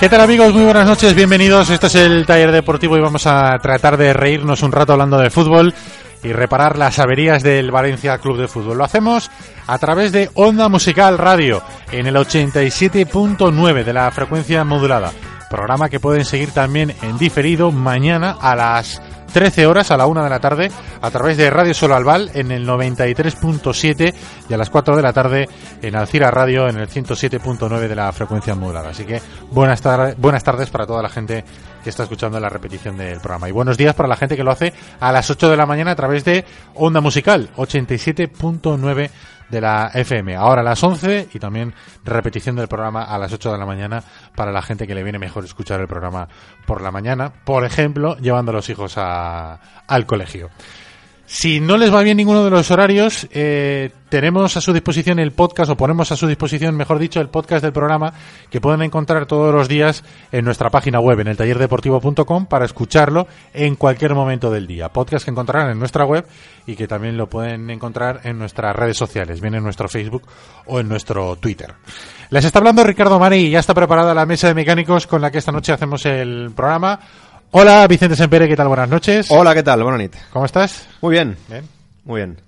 [0.00, 0.54] ¿Qué tal amigos?
[0.54, 1.68] Muy buenas noches, bienvenidos.
[1.68, 5.28] Este es el taller deportivo y vamos a tratar de reírnos un rato hablando de
[5.28, 5.74] fútbol
[6.24, 8.78] y reparar las averías del Valencia Club de Fútbol.
[8.78, 9.30] Lo hacemos
[9.66, 15.12] a través de Onda Musical Radio en el 87.9 de la frecuencia modulada.
[15.50, 20.24] Programa que pueden seguir también en diferido mañana a las 13 horas a la 1
[20.24, 24.14] de la tarde a través de Radio Solo Albal en el 93.7
[24.48, 25.48] y a las 4 de la tarde
[25.82, 28.90] en Alcira Radio en el 107.9 de la frecuencia modulada.
[28.90, 29.20] Así que
[29.50, 31.44] buenas, tar buenas tardes para toda la gente
[31.82, 33.48] que está escuchando la repetición del programa.
[33.48, 35.92] Y buenos días para la gente que lo hace a las 8 de la mañana
[35.92, 39.10] a través de Onda Musical 87.9
[39.50, 40.36] de la FM.
[40.36, 44.02] Ahora a las 11 y también repetición del programa a las 8 de la mañana
[44.34, 46.28] para la gente que le viene mejor escuchar el programa
[46.66, 50.50] por la mañana, por ejemplo, llevando a los hijos a, al colegio.
[51.32, 55.30] Si no les va bien ninguno de los horarios, eh, tenemos a su disposición el
[55.30, 58.12] podcast, o ponemos a su disposición, mejor dicho, el podcast del programa,
[58.50, 63.28] que pueden encontrar todos los días en nuestra página web, en el tallerdeportivo.com, para escucharlo
[63.54, 64.88] en cualquier momento del día.
[64.88, 66.26] Podcast que encontrarán en nuestra web
[66.66, 70.24] y que también lo pueden encontrar en nuestras redes sociales, bien en nuestro Facebook
[70.66, 71.74] o en nuestro Twitter.
[72.30, 75.30] Les está hablando Ricardo Mari y ya está preparada la mesa de mecánicos con la
[75.30, 76.98] que esta noche hacemos el programa.
[77.52, 78.68] Hola, Vicente Sempere, ¿qué tal?
[78.68, 79.26] Buenas noches.
[79.30, 79.82] Hola, ¿qué tal?
[79.82, 80.22] Buenas noches.
[80.32, 80.88] ¿Cómo estás?
[81.00, 81.36] Muy bien.
[81.48, 81.64] Bien.
[82.04, 82.40] Muy bien.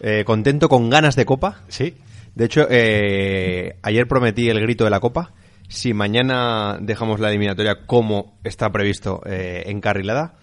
[0.00, 1.60] Eh, contento con ganas de copa.
[1.68, 1.94] Sí.
[2.34, 5.30] De hecho, eh, ayer prometí el grito de la copa.
[5.68, 10.34] Si mañana dejamos la eliminatoria como está previsto eh, encarrilada,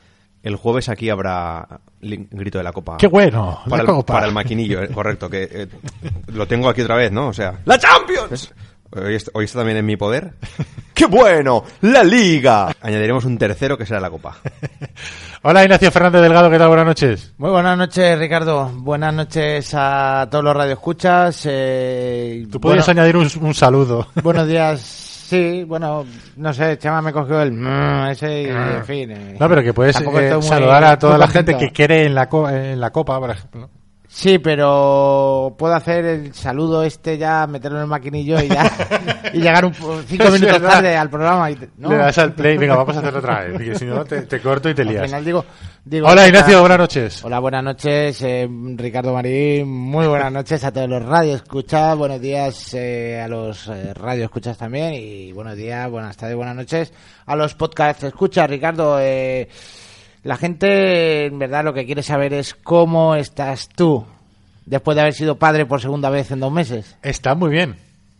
[0.41, 2.97] el jueves aquí habrá grito de la copa.
[2.97, 3.59] ¡Qué bueno!
[3.65, 4.13] La Para, el, copa.
[4.13, 5.29] para el maquinillo, eh, correcto.
[5.29, 5.67] Que eh,
[6.27, 7.27] lo tengo aquí otra vez, ¿no?
[7.27, 8.53] O sea, ¡La Champions!
[8.93, 10.33] Hoy, est- hoy está también en mi poder.
[10.93, 11.63] ¡Qué bueno!
[11.81, 12.73] ¡La Liga!
[12.81, 14.35] Añadiremos un tercero que será la copa.
[15.43, 16.67] Hola, Ignacio Fernández Delgado, ¿qué tal?
[16.67, 17.33] Buenas noches.
[17.37, 18.69] Muy buenas noches, Ricardo.
[18.75, 21.43] Buenas noches a todos los radioescuchas.
[21.49, 24.07] Eh, Tú puedes bueno- añadir un, un saludo.
[24.23, 24.81] Buenos días.
[24.81, 29.11] Sí, bueno, no sé, Chema me cogió el mm, ese y en fin.
[29.11, 32.27] eh, No, pero que puedes eh, saludar a toda la gente que quiere en la,
[32.27, 33.69] co- en la copa, por ejemplo.
[34.13, 38.69] Sí, pero puedo hacer el saludo este ya, meterlo en el maquinillo y ya
[39.33, 41.49] y llegar un, cinco minutos tarde al programa.
[41.49, 41.89] Y te- ¿no?
[41.89, 44.41] Le das al play, venga, vamos a hacerlo otra vez, porque si no te, te
[44.41, 45.05] corto y te Al lías.
[45.05, 45.45] final digo,
[45.85, 47.23] digo, Hola, hola, Ignacio, buenas noches.
[47.23, 49.69] Hola, buenas noches, eh, Ricardo Marín.
[49.71, 51.97] Muy buenas noches a todos los radioescuchas.
[51.97, 54.93] Buenos días eh, a los eh, radioescuchas también.
[54.93, 56.91] Y buenos días, buenas tardes, buenas noches
[57.25, 58.49] a los podcast escuchas.
[58.49, 59.47] Ricardo, eh,
[60.23, 64.05] la gente en verdad lo que quiere saber es cómo estás tú
[64.65, 66.95] después de haber sido padre por segunda vez en dos meses.
[67.01, 67.75] Está muy bien.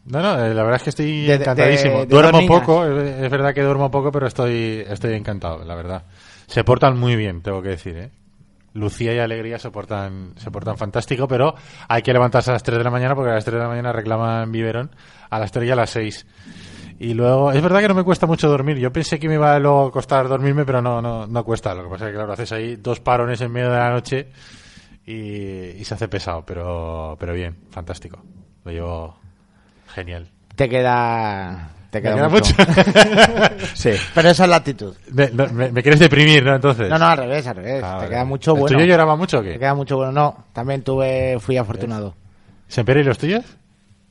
[0.06, 2.00] No, no, eh, la verdad es que estoy De- encantadísimo.
[2.00, 5.76] de- de duermo poco, es es verdad que duermo poco, pero estoy, estoy encantado, la
[5.76, 6.04] verdad.
[6.48, 8.10] Se portan muy bien, tengo que decir, ¿eh?
[8.74, 11.54] Lucía y Alegría se portan, se portan fantástico, pero
[11.88, 13.68] hay que levantarse a las 3 de la mañana porque a las 3 de la
[13.68, 14.90] mañana reclaman biberón,
[15.30, 16.26] a las 3 y a las 6.
[17.04, 18.78] Y luego, es verdad que no me cuesta mucho dormir.
[18.78, 21.74] Yo pensé que me iba a luego costar dormirme, pero no, no, no cuesta.
[21.74, 24.28] Lo que pasa es que, claro, haces ahí dos parones en medio de la noche
[25.06, 25.14] y,
[25.80, 28.22] y se hace pesado, pero, pero bien, fantástico.
[28.64, 29.18] Lo llevo
[29.96, 30.30] genial.
[30.56, 32.54] Te queda, te queda, ¿Me queda mucho.
[33.74, 33.92] Sí.
[34.14, 34.96] Pero esa es la actitud.
[35.12, 36.54] me, no, me- me quieres deprimir, ¿no?
[36.54, 36.88] Entonces.
[36.88, 37.84] No, no, al revés, al revés.
[37.84, 38.78] Ah, te queda mucho ¿El bueno.
[38.78, 39.60] tuyo lloraba mucho o Te qué?
[39.60, 40.12] queda mucho bueno.
[40.12, 42.14] No, también tuve, fui afortunado.
[42.68, 43.44] ¿Sempere y los tuyos?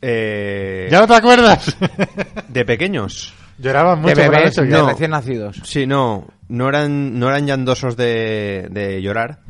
[0.03, 1.77] Eh, ¿Ya no te acuerdas?
[2.49, 3.35] De pequeños.
[3.59, 4.77] Lloraban mucho de por la bebés, noche, ¿o qué?
[4.77, 4.89] de No.
[4.89, 5.61] recién nacidos.
[5.65, 9.41] Sí, no, no eran, no eran llandosos de, de llorar,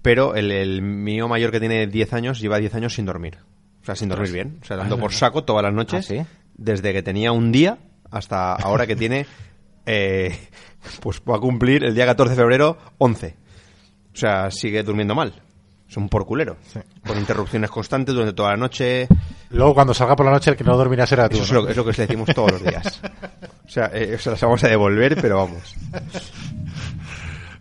[0.00, 3.36] pero el, el mío mayor que tiene 10 años lleva 10 años sin dormir.
[3.82, 4.58] O sea, sin dormir bien.
[4.62, 6.06] O sea, dando por saco todas las noches.
[6.10, 6.22] ¿Ah, sí?
[6.56, 7.76] Desde que tenía un día
[8.10, 9.26] hasta ahora que tiene,
[9.86, 10.38] eh,
[11.00, 13.36] pues va a cumplir el día 14 de febrero 11.
[14.14, 15.34] O sea, sigue durmiendo mal.
[15.86, 16.56] Es un porculero.
[17.06, 19.06] Con interrupciones constantes durante toda la noche.
[19.50, 21.36] Luego, cuando salga por la noche, el que no dormirá será tú.
[21.36, 21.62] Eso es ¿no?
[21.62, 23.00] lo, es lo que le decimos todos los días.
[23.70, 25.76] O sea, eh, se las vamos a devolver, pero vamos.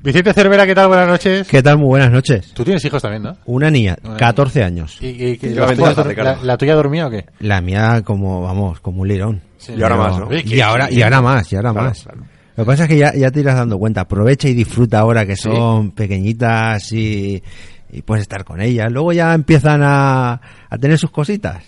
[0.02, 0.88] Vicente Cervera, ¿qué tal?
[0.88, 1.48] Buenas noches.
[1.48, 1.78] ¿Qué tal?
[1.78, 2.52] Muy buenas noches.
[2.54, 3.38] Tú tienes hijos también, ¿no?
[3.46, 4.98] Una niña, Una 14 años.
[5.02, 6.24] ¿Y, y- y- la tuya, Ricardo.
[6.24, 7.26] la- la tuya dormía o qué?
[7.42, 9.42] La mía como, vamos, como un lirón.
[9.68, 10.28] Y ahora Pero- más, ¿no?
[10.36, 12.02] Y ahora, y ahora más, y ahora Claro, más.
[12.02, 12.20] claro.
[12.56, 14.02] Lo que pasa es que ya, ya te irás dando cuenta.
[14.02, 17.44] Aprovecha y disfruta ahora que son pequeñitas y,
[17.92, 18.92] y puedes estar con ellas.
[18.92, 21.62] Luego ya empiezan a, a tener sus cositas.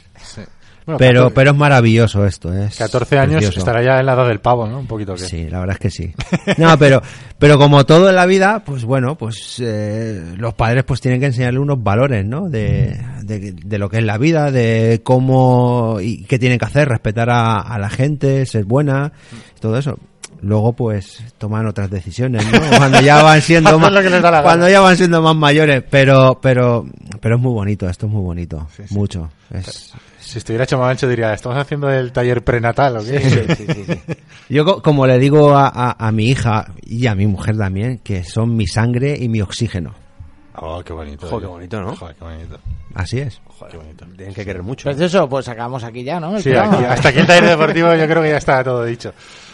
[0.92, 2.54] Bueno, Pero, 14, pero es maravilloso esto.
[2.54, 3.60] Es 14 años precioso.
[3.60, 4.80] estará ya en la edad del pavo, ¿no?
[4.80, 5.20] Un poquito que.
[5.20, 6.14] Sí, la verdad es que sí.
[6.58, 7.02] No, pero,
[7.40, 11.28] pero como todo en la vida, pues bueno, pues eh, los padres pues tienen que
[11.28, 12.50] enseñarle unos valores, ¿no?
[12.50, 16.90] De, de, de lo que es la vida, de cómo y qué tienen que hacer,
[16.90, 19.14] respetar a, a la gente, ser buena,
[19.60, 19.98] todo eso.
[20.42, 22.60] Luego pues toman otras decisiones, ¿no?
[22.78, 23.92] Cuando ya van siendo más,
[24.42, 26.86] cuando ya van siendo más mayores, pero, pero,
[27.20, 28.94] pero es muy bonito, esto es muy bonito, Sí, sí.
[28.94, 29.30] mucho.
[29.54, 33.20] Es, Si estuviera hecho Mancho diría, ¿estamos haciendo el taller prenatal o qué?
[33.20, 34.00] Sí, sí, sí.
[34.50, 38.00] Yo, co- como le digo a, a- a mi hija y a mi mujer también,
[38.00, 39.94] que son mi sangre y mi oxígeno.
[40.56, 41.28] Oh, qué bonito.
[41.28, 41.40] Joder, tío.
[41.40, 41.96] qué bonito, ¿no?
[41.96, 42.60] Joder, qué bonito.
[42.96, 43.40] Así es.
[43.70, 44.06] Qué bonito.
[44.18, 44.90] Tienen que querer mucho.
[44.90, 46.36] Precioso, pues acabamos aquí ya, ¿no?
[46.36, 49.14] El Sí, aquí- hasta aquí el taller deportivo yo creo que ya está todo dicho.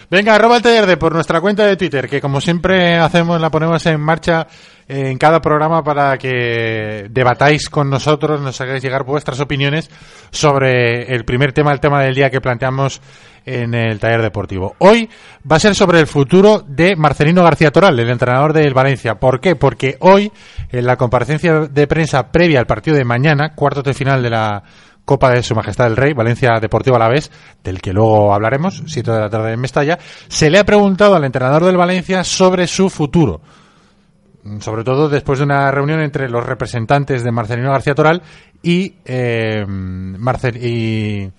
[0.09, 3.49] Venga, arroba el taller de por nuestra cuenta de Twitter, que como siempre hacemos, la
[3.49, 4.47] ponemos en marcha
[4.87, 9.89] en cada programa para que debatáis con nosotros, nos hagáis llegar vuestras opiniones
[10.31, 13.01] sobre el primer tema, el tema del día que planteamos
[13.45, 14.75] en el taller deportivo.
[14.77, 15.09] Hoy
[15.49, 19.15] va a ser sobre el futuro de Marcelino García Toral, el entrenador del Valencia.
[19.15, 19.57] ¿Por qué?
[19.57, 20.31] Porque hoy,
[20.71, 24.63] en la comparecencia de prensa previa al partido de mañana, cuartos de final de la
[25.07, 27.31] Copa de Su Majestad el Rey, Valencia Deportivo Alavés,
[27.63, 31.23] del que luego hablaremos, 7 de la tarde en Mestalla, se le ha preguntado al
[31.23, 33.39] entrenador del Valencia sobre su futuro.
[34.43, 38.21] Mm, Sobre todo después de una reunión entre los representantes de Marcelino García Toral
[38.61, 41.31] y, eh, Marcel y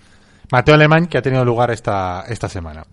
[0.51, 2.83] Mateo Alemán, que ha tenido lugar esta, esta semana.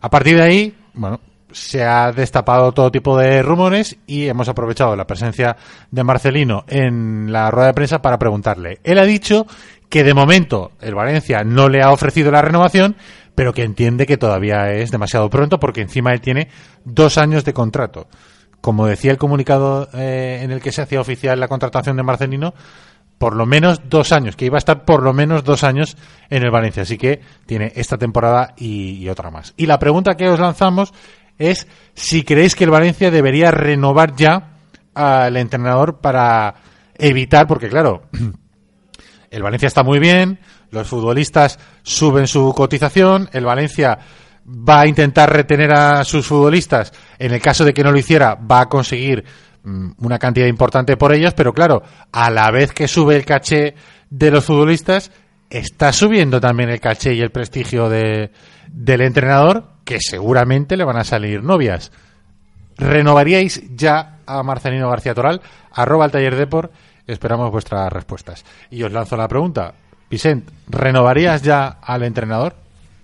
[0.00, 1.20] A partir de ahí, bueno,
[1.56, 5.56] se ha destapado todo tipo de rumores y hemos aprovechado la presencia
[5.90, 8.80] de Marcelino en la rueda de prensa para preguntarle.
[8.84, 9.46] Él ha dicho
[9.88, 12.96] que de momento el Valencia no le ha ofrecido la renovación,
[13.34, 16.48] pero que entiende que todavía es demasiado pronto porque encima él tiene
[16.84, 18.08] dos años de contrato.
[18.60, 22.54] Como decía el comunicado eh, en el que se hacía oficial la contratación de Marcelino,
[23.18, 25.96] por lo menos dos años, que iba a estar por lo menos dos años
[26.28, 26.82] en el Valencia.
[26.82, 29.54] Así que tiene esta temporada y, y otra más.
[29.56, 30.92] Y la pregunta que os lanzamos
[31.38, 34.56] es si creéis que el Valencia debería renovar ya
[34.94, 36.54] al entrenador para
[36.98, 38.02] evitar, porque claro,
[39.30, 40.38] el Valencia está muy bien,
[40.70, 43.98] los futbolistas suben su cotización, el Valencia
[44.46, 48.34] va a intentar retener a sus futbolistas, en el caso de que no lo hiciera,
[48.34, 49.24] va a conseguir
[49.64, 51.82] mm, una cantidad importante por ellos, pero claro,
[52.12, 53.74] a la vez que sube el caché
[54.10, 55.10] de los futbolistas,
[55.50, 58.30] está subiendo también el caché y el prestigio de,
[58.68, 61.92] del entrenador, que seguramente le van a salir novias.
[62.76, 65.40] ¿Renovaríais ya a Marcelino García Toral?
[65.72, 66.48] Arroba el taller.
[67.06, 68.44] Esperamos vuestras respuestas.
[68.70, 69.74] Y os lanzo la pregunta.
[70.10, 72.56] Vicent, ¿renovarías ya al entrenador?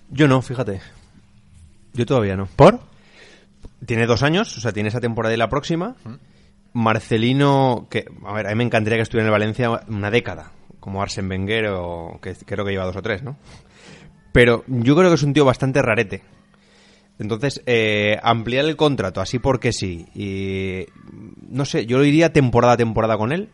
[0.09, 0.81] Yo no, fíjate.
[1.93, 2.47] Yo todavía no.
[2.47, 2.79] ¿Por?
[3.85, 5.95] Tiene dos años, o sea, tiene esa temporada y la próxima.
[6.73, 10.51] Marcelino, que, a ver, a mí me encantaría que estuviera en el Valencia una década,
[10.79, 13.37] como Arsen Wenger o que creo que lleva dos o tres, ¿no?
[14.31, 16.23] Pero yo creo que es un tío bastante rarete.
[17.19, 20.07] Entonces, eh, ampliar el contrato así porque sí.
[20.15, 20.87] Y
[21.47, 23.49] no sé, yo lo iría temporada a temporada con él.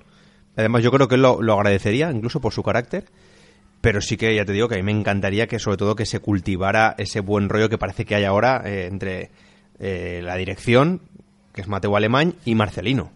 [0.60, 3.06] Además, yo creo que él lo, lo agradecería, incluso por su carácter.
[3.80, 6.06] Pero sí que ya te digo que a mí me encantaría que, sobre todo, que
[6.06, 9.32] se cultivara ese buen rollo que parece que hay ahora eh, entre
[9.80, 11.01] eh, la dirección,
[11.54, 13.13] que es Mateo Alemán, y Marcelino.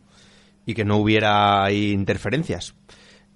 [0.65, 2.75] Y que no hubiera ahí interferencias.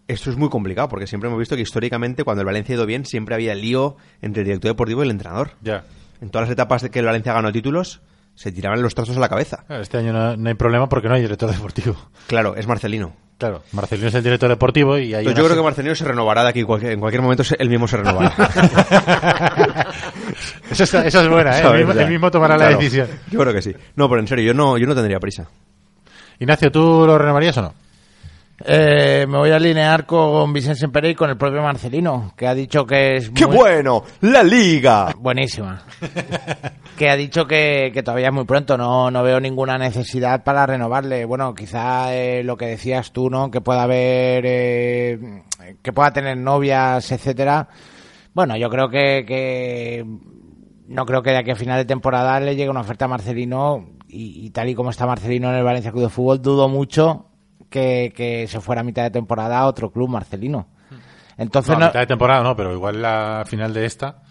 [0.08, 2.86] Esto es muy complicado, porque siempre hemos visto que históricamente, cuando el Valencia ha ido
[2.86, 5.52] bien, siempre había lío entre el director deportivo y el entrenador.
[5.62, 5.84] Ya.
[6.22, 8.00] En todas las etapas de que el Valencia ganó títulos,
[8.36, 9.66] se tiraban los trozos a la cabeza.
[9.68, 11.98] Este año no, no hay problema porque no hay director deportivo.
[12.28, 13.26] Claro, es Marcelino.
[13.38, 16.50] Claro, Marcelino es el director deportivo y una yo creo que Marcelino se renovará de
[16.50, 18.34] aquí cualquier- en cualquier momento, él mismo se renovará.
[20.72, 21.62] eso, es, eso es buena, ¿eh?
[21.62, 21.82] ¿Sabes?
[21.82, 23.08] El mismo, el tomará la decisión.
[23.29, 23.75] Yo creo que sí.
[23.96, 25.48] No, pero en serio, yo no, yo no tendría prisa.
[26.39, 27.74] Ignacio, ¿tú lo renovarías o no?
[28.66, 32.56] Eh, me voy a alinear con Vicente Semperé y con el propio Marcelino, que ha
[32.56, 34.04] dicho que es ¡Qué muy- bueno!
[34.22, 35.14] ¡La Liga!
[35.20, 35.84] Buenísima.
[36.98, 40.66] que ha dicho que, que todavía es muy pronto, no, no veo ninguna necesidad para
[40.66, 41.24] renovarle.
[41.26, 43.52] Bueno, quizá eh, lo que decías tú, ¿no?
[43.52, 45.44] Que pueda haber, eh,
[45.84, 47.68] que pueda tener novias, etcétera.
[48.34, 50.04] Bueno, yo creo que, que
[50.88, 53.86] no creo que de aquí a final de temporada le llegue una oferta a Marcelino
[54.08, 57.26] y, y tal y como está Marcelino en el Valencia Club de Fútbol, dudo mucho
[57.70, 60.68] que, que se fuera a mitad de temporada a otro club Marcelino.
[61.38, 64.22] Entonces, No, a mitad de temporada no, pero igual la final de esta.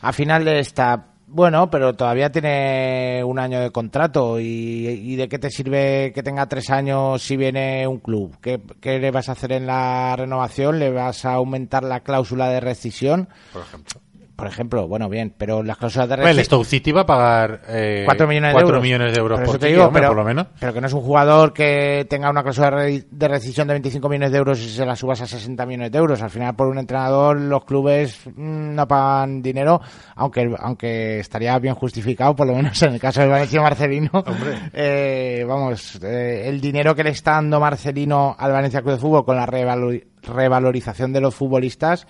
[0.00, 4.44] a final de esta Bueno, pero todavía tiene un año de contrato y,
[4.86, 8.36] y ¿de qué te sirve que tenga tres años si viene un club?
[8.40, 10.78] ¿Qué, ¿Qué, le vas a hacer en la renovación?
[10.78, 13.28] ¿Le vas a aumentar la cláusula de rescisión?
[13.52, 14.00] Por ejemplo
[14.40, 16.38] por ejemplo, bueno, bien, pero las cláusulas de rescisión...
[16.38, 19.58] El Stoke City va a pagar eh, 4 millones de euros, millones de euros por,
[19.58, 20.46] te digo, hombre, pero, por lo menos.
[20.58, 24.32] Pero que no es un jugador que tenga una cláusula de rescisión de 25 millones
[24.32, 26.22] de euros y se la subas a 60 millones de euros.
[26.22, 29.82] Al final, por un entrenador, los clubes mmm, no pagan dinero,
[30.16, 34.10] aunque aunque estaría bien justificado, por lo menos en el caso de Valencia Marcelino.
[34.72, 39.24] Eh, vamos, eh, el dinero que le está dando Marcelino al Valencia Club de Fútbol
[39.24, 42.06] con la revalor revalorización de los futbolistas.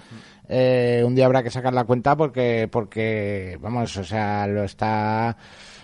[0.53, 5.37] Eh, un día habrá que sacar la cuenta porque, porque, vamos, o sea, lo está,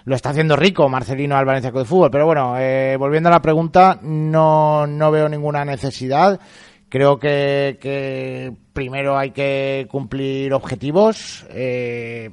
[0.05, 2.11] lo está haciendo rico Marcelino al Valencia de Fútbol.
[2.11, 6.41] Pero bueno, eh, volviendo a la pregunta, no, no veo ninguna necesidad.
[6.89, 11.47] Creo que, que primero hay que cumplir objetivos.
[11.51, 12.29] Eh,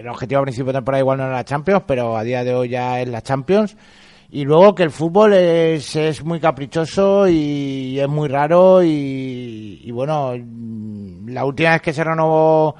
[0.00, 2.52] el objetivo a principio de temporada igual no era la Champions, pero a día de
[2.52, 3.76] hoy ya es la Champions.
[4.34, 9.90] Y luego que el fútbol es, es muy caprichoso y es muy raro y, y
[9.92, 10.32] bueno,
[11.26, 12.74] la última vez que se renovó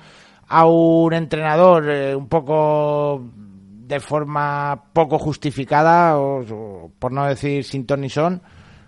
[0.49, 7.62] a un entrenador eh, un poco de forma poco justificada, o, o, por no decir
[7.62, 8.42] sin ton ni son,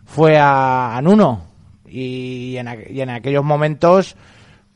[0.04, 1.44] fue a, a Nuno.
[1.86, 4.16] Y en, y en, aquellos momentos,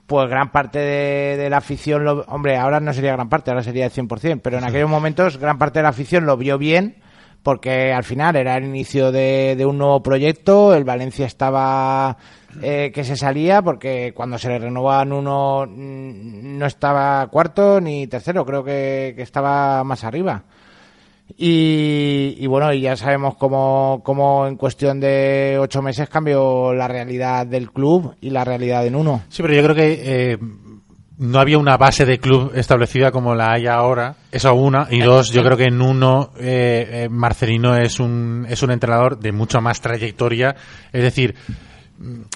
[0.07, 3.65] pues gran parte de, de, la afición, lo, hombre, ahora no sería gran parte, ahora
[3.65, 6.95] sería el 100%, pero en aquellos momentos gran parte de la afición lo vio bien
[7.43, 12.17] porque al final era el inicio de, de un nuevo proyecto, el Valencia estaba
[12.63, 18.07] eh, que se salía porque cuando se le renovaban uno mm, no estaba cuarto ni
[18.07, 20.45] tercero, creo que, que estaba más arriba.
[21.37, 26.89] Y, y, bueno, y ya sabemos cómo, cómo en cuestión de ocho meses cambió la
[26.89, 29.23] realidad del club y la realidad en uno.
[29.29, 30.39] Sí, pero yo creo que eh,
[31.21, 34.17] no había una base de club establecida como la hay ahora.
[34.33, 34.87] Eso una.
[34.91, 39.19] Y dos, yo creo que en uno eh, eh, Marcelino es un, es un entrenador
[39.19, 40.57] de mucha más trayectoria.
[40.91, 41.35] Es decir,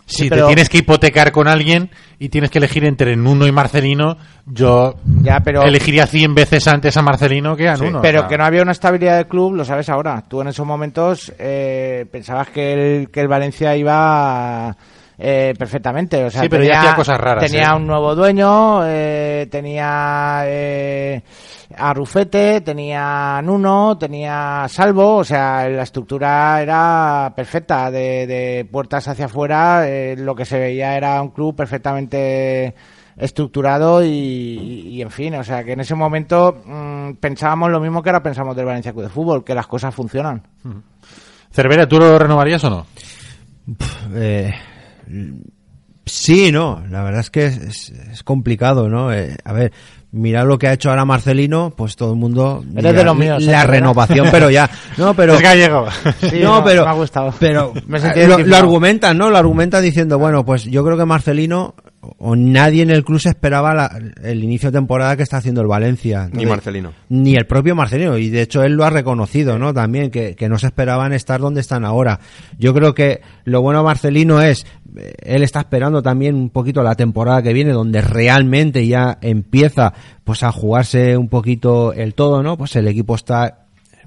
[0.04, 0.42] si pero...
[0.42, 1.88] te tienes que hipotecar con alguien
[2.18, 5.62] y tienes que elegir entre Nuno y Marcelino, yo ya, pero...
[5.62, 8.00] elegiría 100 veces antes a Marcelino que a Nuno.
[8.00, 8.28] Sí, pero o sea...
[8.28, 10.22] que no había una estabilidad del club, lo sabes ahora.
[10.28, 14.76] Tú en esos momentos eh, pensabas que el, que el Valencia iba
[15.18, 16.24] eh, perfectamente.
[16.24, 17.44] O sea, sí, pero tenía, ya hacía cosas raras.
[17.44, 17.76] Tenía ¿eh?
[17.76, 21.22] un nuevo dueño, eh, tenía eh,
[21.76, 29.08] a Rufete, tenía Nuno, tenía Salvo, o sea, la estructura era perfecta, de, de puertas
[29.08, 32.74] hacia afuera, eh, lo que se veía era un club perfectamente
[33.16, 37.78] estructurado y, y, y, en fin, o sea que en ese momento mmm, pensábamos lo
[37.78, 40.42] mismo que ahora pensamos del Valencia Club de Fútbol, que las cosas funcionan.
[41.52, 42.86] Cervera, ¿tú lo renovarías o no?
[44.14, 44.52] Eh,
[46.04, 49.12] sí, no, la verdad es que es, es complicado, ¿no?
[49.12, 49.72] Eh, a ver,
[50.12, 53.42] mira lo que ha hecho ahora Marcelino, pues todo el mundo Eres de los míos,
[53.42, 53.66] la ¿eh?
[53.66, 55.86] renovación, pero ya, no, pero es gallego.
[56.30, 57.34] Sí, no, no, pero me ha gustado.
[57.38, 59.30] pero Me lo, lo argumentan, ¿no?
[59.30, 61.74] Lo argumentan diciendo, bueno, pues yo creo que Marcelino
[62.18, 65.60] o nadie en el club se esperaba la- el inicio de temporada que está haciendo
[65.60, 66.28] el Valencia.
[66.32, 66.92] Ni Marcelino.
[67.08, 68.16] Ni el propio Marcelino.
[68.18, 69.72] Y de hecho él lo ha reconocido, ¿no?
[69.74, 72.20] También, que, que no se esperaban estar donde están ahora.
[72.58, 76.82] Yo creo que lo bueno de Marcelino es, eh, él está esperando también un poquito
[76.82, 79.92] la temporada que viene, donde realmente ya empieza
[80.24, 82.56] pues a jugarse un poquito el todo, ¿no?
[82.56, 83.63] Pues el equipo está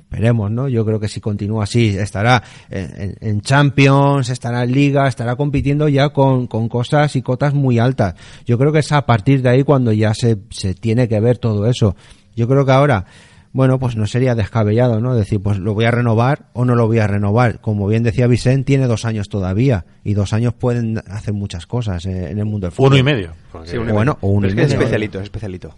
[0.09, 0.69] Esperemos, ¿no?
[0.69, 5.89] Yo creo que si continúa así, estará en, en Champions, estará en Liga, estará compitiendo
[5.89, 8.15] ya con, con cosas y cotas muy altas.
[8.45, 11.39] Yo creo que es a partir de ahí cuando ya se, se tiene que ver
[11.39, 11.97] todo eso.
[12.37, 13.03] Yo creo que ahora,
[13.51, 15.13] bueno, pues no sería descabellado, ¿no?
[15.13, 17.59] Decir, pues lo voy a renovar o no lo voy a renovar.
[17.59, 22.05] Como bien decía Vicente, tiene dos años todavía y dos años pueden hacer muchas cosas
[22.05, 22.91] eh, en el mundo del fútbol.
[22.93, 23.33] Uno y medio.
[23.51, 24.27] porque- Sí, uno y Bueno, medio.
[24.29, 24.79] o uno Pero y es que es medio.
[24.79, 25.75] especialito, es especialito.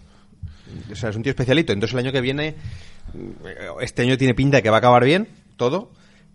[0.92, 1.72] O sea, es un tío especialito.
[1.72, 2.54] Entonces el año que viene,
[3.80, 5.90] este año tiene pinta de que va a acabar bien, todo.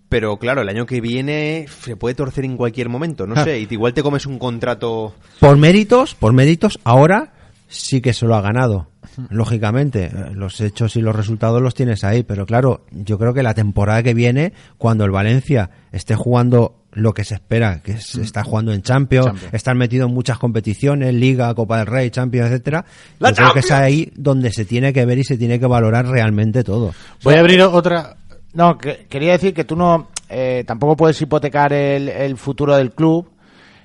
[0.07, 3.43] Pero claro, el año que viene se puede torcer en cualquier momento, no Ah.
[3.43, 3.59] sé.
[3.59, 5.15] Y igual te comes un contrato.
[5.39, 7.33] Por méritos, por méritos, ahora
[7.67, 8.87] sí que se lo ha ganado.
[9.29, 13.53] Lógicamente, los hechos y los resultados los tienes ahí, pero claro, yo creo que la
[13.53, 18.43] temporada que viene, cuando el Valencia esté jugando lo que se espera, que es estar
[18.43, 19.53] jugando en Champions, Champions.
[19.53, 22.85] estar metido en muchas competiciones, Liga, Copa del Rey, Champions, etcétera,
[23.19, 25.67] ¡La yo creo que es ahí donde se tiene que ver y se tiene que
[25.67, 26.93] valorar realmente todo.
[27.23, 28.17] Voy a abrir otra.
[28.53, 32.91] No, que- quería decir que tú no eh, tampoco puedes hipotecar el, el futuro del
[32.91, 33.29] club,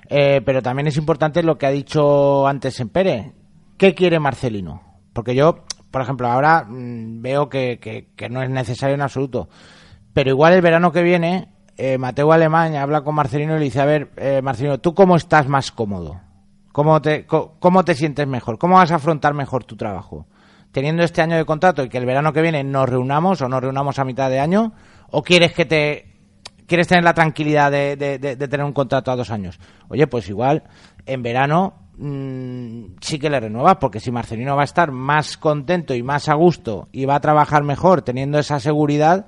[0.09, 3.27] eh, pero también es importante lo que ha dicho antes en Pérez.
[3.77, 4.81] ¿Qué quiere Marcelino?
[5.13, 9.49] Porque yo, por ejemplo, ahora mm, veo que, que- que no es necesario en absoluto.
[10.13, 13.81] Pero igual el verano que viene, eh, Mateo Alemán habla con Marcelino y le dice,
[13.81, 16.19] a ver, eh, Marcelino, ¿tú cómo estás más cómodo?
[16.71, 18.57] ¿Cómo te, ¿Cómo te sientes mejor?
[18.57, 20.25] ¿Cómo vas a afrontar mejor tu trabajo?
[20.71, 23.59] teniendo este año de contrato y que el verano que viene nos reunamos o nos
[23.61, 24.71] reunamos a mitad de año?
[25.09, 26.07] ¿O quieres que te
[26.65, 29.59] quieres tener la tranquilidad de- de tener un contrato a dos años?
[29.89, 30.63] Oye, pues igual
[31.05, 35.93] en verano mm, sí que le renuevas, porque si Marcelino va a estar más contento
[35.93, 39.25] y más a gusto y va a trabajar mejor teniendo esa seguridad,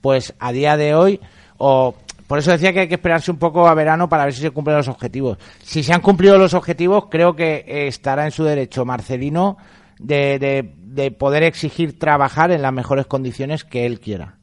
[0.00, 1.20] pues a día de hoy,
[1.60, 1.94] o
[2.26, 4.50] por eso decía que hay que esperarse un poco a verano para ver si se
[4.50, 5.38] cumplen los objetivos.
[5.62, 9.56] Si se han cumplido los objetivos, creo que eh, estará en su derecho Marcelino
[9.98, 14.36] de, de- de poder exigir trabajar en las mejores condiciones que él quiera.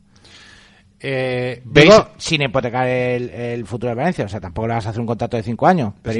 [0.99, 1.89] Eh, ¿Veis?
[1.91, 4.25] Digo, sin hipotecar el, el futuro de Valencia.
[4.25, 5.93] O sea, tampoco le vas a hacer un contrato de cinco años.
[6.01, 6.15] Pero,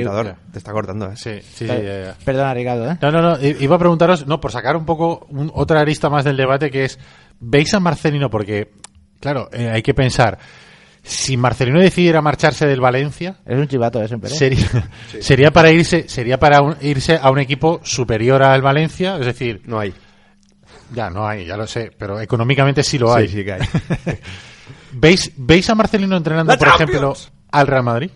[0.51, 1.15] te está cortando, ¿eh?
[1.15, 2.15] Sí, sí, sí, per- ya, ya.
[2.23, 2.97] Perdona, Ricardo, ¿eh?
[3.01, 3.37] No, no, no.
[3.41, 6.85] Iba a preguntaros, no, por sacar un poco un- otra arista más del debate que
[6.85, 6.99] es,
[7.39, 8.29] ¿veis a Marcelino?
[8.29, 8.71] Porque,
[9.19, 10.37] claro, eh, hay que pensar,
[11.07, 14.07] si Marcelino decidiera marcharse del Valencia, Es un chivato, ¿eh?
[14.07, 14.33] Siempre, ¿eh?
[14.35, 14.89] sería,
[15.21, 19.61] sería para irse, sería para un- irse a un equipo superior al Valencia, es decir,
[19.65, 19.93] No hay.
[20.93, 23.27] ya no hay, ya lo sé, pero económicamente sí lo hay.
[23.27, 23.61] Sí, sí que hay.
[24.91, 27.15] ¿Veis, ¿Veis a Marcelino entrenando, ¡La por ejemplo,
[27.51, 28.09] al Real Madrid?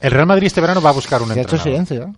[0.00, 1.86] El Real Madrid este verano va a buscar un Se ha hecho entrenador.
[1.86, 2.14] silencio.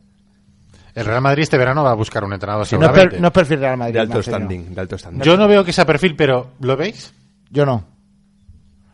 [0.95, 3.33] El Real Madrid este verano va a buscar un entrenador No es, per- no es
[3.33, 3.95] perfil Real Madrid.
[3.95, 5.23] De alto standing, de alto standing.
[5.23, 7.13] Yo no veo que sea perfil, pero ¿lo veis?
[7.51, 7.85] Yo no.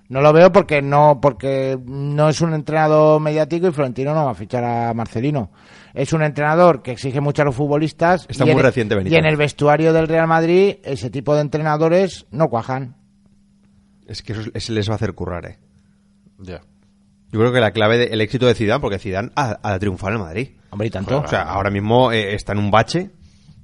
[0.08, 4.30] No lo veo porque no porque no es un entrenador mediático y Florentino no va
[4.30, 5.50] a fichar a Marcelino.
[5.94, 8.26] Es un entrenador que exige mucho a los futbolistas.
[8.28, 9.14] Está y muy en- reciente, Benito.
[9.14, 12.94] Y en el vestuario del Real Madrid, ese tipo de entrenadores no cuajan.
[14.06, 15.58] Es que eso se les va a hacer currar, ¿eh?
[16.38, 16.60] Ya.
[17.32, 20.18] Yo creo que la clave del éxito de Zidane, porque Zidane ha, ha triunfado en
[20.20, 20.48] el Madrid.
[20.70, 21.18] Hombre, y tanto.
[21.22, 23.10] O sea, ahora mismo eh, está en un bache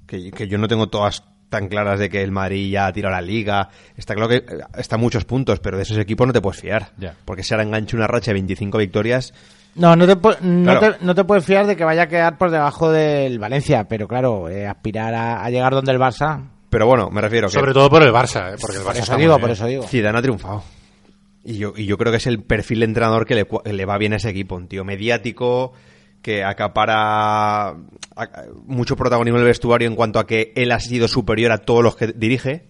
[0.06, 1.22] que, que yo no tengo todas
[1.52, 3.68] tan claras de que el Madrid ya ha tirado la liga.
[3.97, 4.44] Está claro que eh,
[4.76, 6.88] está a muchos puntos, pero de esos equipos no te puedes fiar.
[6.99, 7.14] Ya.
[7.25, 9.32] Porque si ahora engancha una racha de 25 victorias,
[9.76, 10.97] No, no te, no, Claro.
[10.99, 14.09] te, no te puedes fiar de que vaya a quedar por debajo del Valencia, pero
[14.09, 16.42] claro, eh, aspirar a, a llegar donde el Barça.
[16.68, 18.56] pero bueno, me refiero que Sobre todo por el Barça, ¿eh?
[18.61, 19.82] porque el Por Barça eso está muy digo, por eso digo.
[19.85, 20.62] Zidane ha triunfado.
[21.44, 23.85] Y yo, y yo creo que es el perfil de entrenador que le, cua- le
[23.85, 24.54] va bien a ese equipo.
[24.56, 25.73] Un tío mediático,
[26.23, 27.75] que acapara
[28.66, 31.83] mucho protagonismo en el vestuario en cuanto a que él ha sido superior a todos
[31.83, 32.68] los que dirige.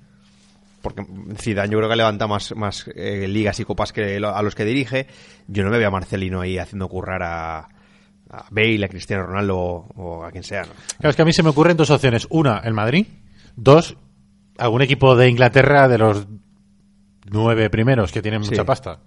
[0.81, 1.05] Porque
[1.37, 4.55] Zidane yo creo que levanta más, más eh, ligas y copas que lo- a los
[4.57, 5.07] que dirige.
[5.47, 7.59] Yo no me veo a Marcelino ahí haciendo currar a,
[8.31, 10.63] a Bale, a Cristiano Ronaldo o, o a quien sea.
[10.63, 10.73] ¿no?
[10.99, 12.27] Claro, es que a mí se me ocurren dos opciones.
[12.31, 13.07] Una, el Madrid.
[13.55, 13.97] Dos,
[14.59, 16.27] algún equipo de Inglaterra de los
[17.31, 18.51] nueve primeros que tienen Sí.
[18.51, 18.99] mucha pasta.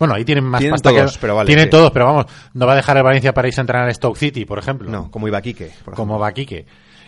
[0.00, 1.18] Bueno, ahí tienen más Tienen pasta todos, que...
[1.20, 1.70] pero vale, tienen sí.
[1.70, 4.18] todos, pero vamos, no va a dejar el Valencia para irse a entrenar a Stoke
[4.18, 4.90] City, por ejemplo.
[4.90, 5.70] No, como iba Quique.
[5.84, 6.18] por como ejemplo.
[6.24, 6.66] va Quique.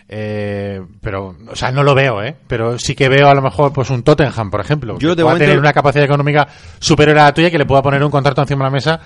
[0.09, 2.37] Eh, pero, o sea, no lo veo, ¿eh?
[2.47, 4.99] Pero sí que veo a lo mejor pues un Tottenham, por ejemplo.
[4.99, 6.47] Yo que pueda momento- tener una capacidad económica
[6.79, 9.01] superior a la tuya que le pueda poner un contrato encima de la mesa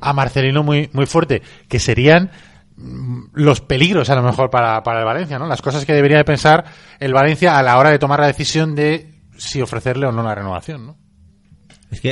[0.00, 2.30] a Marcelino muy, muy fuerte, que serían
[2.76, 5.46] mm, los peligros a lo mejor para, para el Valencia, ¿no?
[5.48, 6.64] Las cosas que debería de pensar
[7.00, 10.34] el Valencia a la hora de tomar la decisión de si ofrecerle o no la
[10.34, 10.96] renovación, ¿no?
[11.90, 12.10] Es que,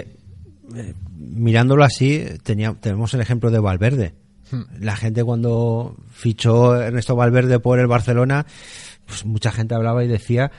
[0.77, 4.15] eh, mirándolo así, tenía, tenemos el ejemplo de Valverde.
[4.81, 8.47] La gente cuando fichó Ernesto Valverde por el Barcelona,
[9.07, 10.51] pues mucha gente hablaba y decía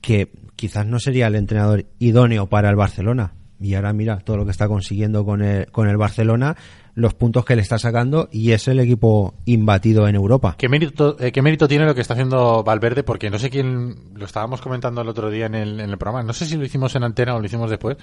[0.00, 3.34] que quizás no sería el entrenador idóneo para el Barcelona.
[3.60, 6.56] Y ahora mira todo lo que está consiguiendo con el, con el Barcelona,
[6.96, 10.54] los puntos que le está sacando y es el equipo imbatido en Europa.
[10.56, 13.02] ¿Qué mérito, eh, ¿Qué mérito tiene lo que está haciendo Valverde?
[13.02, 16.22] Porque no sé quién lo estábamos comentando el otro día en el, en el programa.
[16.22, 17.96] No sé si lo hicimos en antena o lo hicimos después.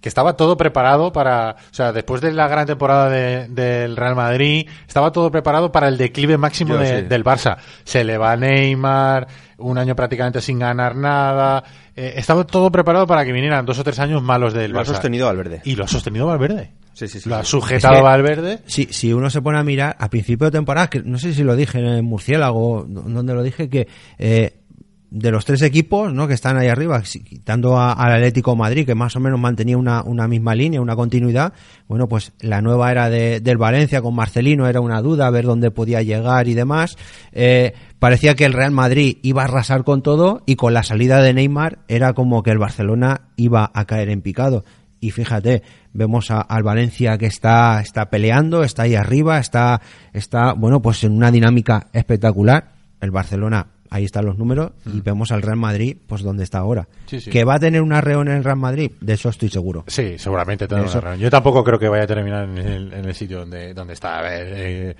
[0.00, 1.56] Que estaba todo preparado para.
[1.70, 5.88] O sea, después de la gran temporada de- del Real Madrid, estaba todo preparado para
[5.88, 7.06] el declive máximo Yo de- sí.
[7.08, 7.56] del Barça.
[7.84, 9.26] Se le va Neymar,
[9.58, 11.64] un año prácticamente sin ganar nada.
[11.96, 14.82] Eh, estaba todo preparado para que vinieran dos o tres años malos del Lo ha
[14.82, 14.86] Barça.
[14.86, 15.62] sostenido Valverde.
[15.64, 16.72] Y lo ha sostenido Valverde.
[16.96, 18.58] Sí, sí, sí, Lo ha sujetado Es que- Valverde.
[18.64, 21.42] Si, si uno se pone a mirar, a principio de temporada, que no sé si
[21.44, 23.86] lo dije en el Murciélago, donde lo dije, que
[24.18, 24.60] eh,
[25.10, 26.26] de los tres equipos ¿no?
[26.26, 30.02] que están ahí arriba, quitando a- al Atlético Madrid, que más o menos mantenía una,
[30.02, 31.52] una misma línea, una continuidad,
[31.86, 35.44] bueno, pues la nueva era de, del Valencia con Marcelino era una duda, a ver
[35.44, 36.96] dónde podía llegar y demás.
[37.32, 41.20] Eh, parecía que el Real Madrid iba a arrasar con todo y con la salida
[41.22, 44.64] de Neymar era como que el Barcelona iba a caer en picado.
[45.00, 49.80] Y fíjate, vemos a- al Valencia que está, está peleando, está ahí arriba, está,
[50.12, 52.72] está, bueno, pues en una dinámica espectacular.
[52.98, 56.88] El Barcelona, ahí están los números, y vemos al Real Madrid, pues donde está ahora.
[57.06, 57.30] Sí, sí.
[57.30, 59.84] Que va a tener una reunión en el Real Madrid, de eso estoy seguro.
[59.86, 61.20] Sí, seguramente tendrá una reunión.
[61.20, 64.18] Yo tampoco creo que vaya a terminar en el, en el sitio donde, donde está.
[64.18, 64.96] A ver, eh,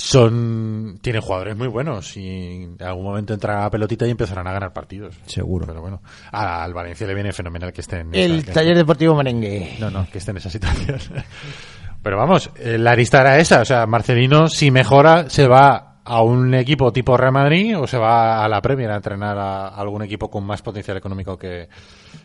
[0.00, 4.52] son tienen jugadores muy buenos y en algún momento entrará la pelotita y empezarán a
[4.52, 5.18] ganar partidos.
[5.26, 5.66] Seguro.
[5.66, 8.76] Pero bueno, a- al Valencia le viene fenomenal que esté en El esa- que- taller
[8.76, 9.76] deportivo merengue.
[9.80, 10.98] No, no, que esté en esa situación.
[12.02, 13.62] Pero vamos, eh, la lista era esa.
[13.62, 17.98] O sea, Marcelino, si mejora, se va a un equipo tipo Real Madrid o se
[17.98, 21.68] va a la Premier a entrenar a algún equipo con más potencial económico que,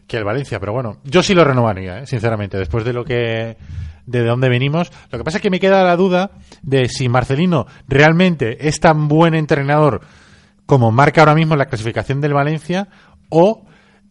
[0.06, 0.60] que el Valencia.
[0.60, 2.06] Pero bueno, yo sí lo renovaría, ¿eh?
[2.06, 3.58] sinceramente, después de lo que
[4.06, 4.92] de dónde venimos.
[5.12, 9.08] Lo que pasa es que me queda la duda de si Marcelino realmente es tan
[9.08, 10.02] buen entrenador
[10.66, 12.88] como marca ahora mismo la clasificación del Valencia
[13.30, 13.66] o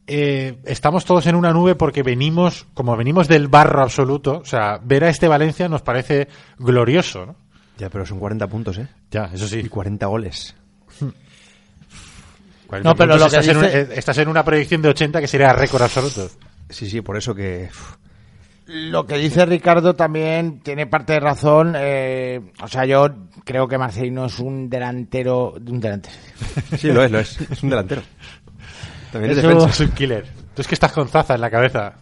[0.07, 4.79] eh, estamos todos en una nube porque venimos, como venimos del barro absoluto, o sea,
[4.83, 7.37] ver a este Valencia nos parece glorioso, ¿no?
[7.79, 8.89] Ya, pero son 40 puntos, ¿eh?
[9.11, 9.61] Ya, eso sí.
[9.61, 10.55] Y 40 goles.
[12.85, 15.27] No, pero lo que estás, en un- dice- estás en una predicción de 80 que
[15.27, 16.29] sería récord absoluto.
[16.69, 17.69] Sí, sí, por eso que...
[18.73, 21.75] Lo que dice Ricardo también tiene parte de razón.
[21.77, 23.09] eh, o sea, yo
[23.45, 25.55] creo que Marcelino es un delantero.
[25.55, 26.15] Un delantero.
[26.79, 27.41] Sí, lo es, lo es.
[27.41, 28.03] Es un delantero.
[29.13, 29.69] También es Eso- defensa.
[29.71, 30.27] Es un killer.
[30.55, 31.95] Tú es que estás con Zaza en la cabeza.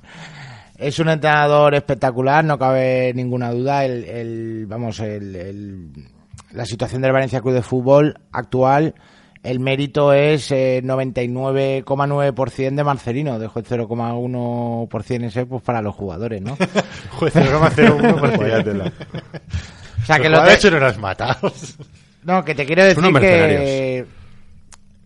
[0.77, 3.85] Es un entrenador espectacular, no cabe ninguna duda.
[3.85, 5.91] El, el- vamos, el, el-
[6.53, 8.95] la situación del Valencia Club de Fútbol actual,
[9.43, 13.39] el mérito es eh, 99,9% de Marcelino.
[13.39, 16.57] Dejo el 0,1% ese pues para los jugadores, ¿no?
[17.19, 18.93] Juez, 0,01 por Vaya
[20.03, 21.53] O sea, que lo de- hecho no lo has matado.
[22.25, 24.05] No, que te quiero decir que...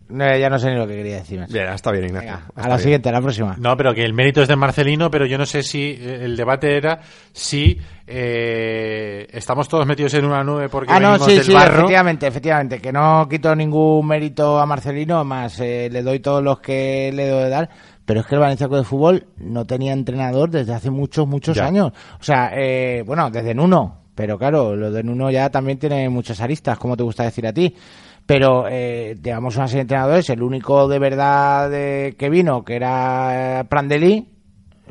[0.09, 1.43] No, ya no sé ni lo que quería decir.
[1.49, 2.29] Bien, está bien, Ignacio.
[2.29, 2.79] Venga, está a la bien.
[2.83, 3.55] siguiente, a la próxima.
[3.57, 6.35] No, pero que el mérito es de Marcelino, pero yo no sé si eh, el
[6.35, 6.99] debate era
[7.31, 11.53] si eh, estamos todos metidos en una nube porque Ah, no, venimos sí, del sí,
[11.53, 11.73] barro.
[11.77, 16.59] efectivamente, efectivamente, que no quito ningún mérito a Marcelino, más eh, le doy todos los
[16.59, 17.69] que le debo de dar,
[18.05, 21.55] pero es que el Valencia Club de Fútbol no tenía entrenador desde hace muchos, muchos
[21.55, 21.65] Ya.
[21.65, 21.91] años.
[22.19, 26.39] O sea, eh, bueno, desde Nuno, pero claro, lo de Nuno ya también tiene muchas
[26.41, 27.75] aristas, como te gusta decir a ti.
[28.25, 32.75] Pero eh, llevamos una serie de entrenadores, el único de verdad de- que vino, que
[32.77, 34.27] era Prandelli,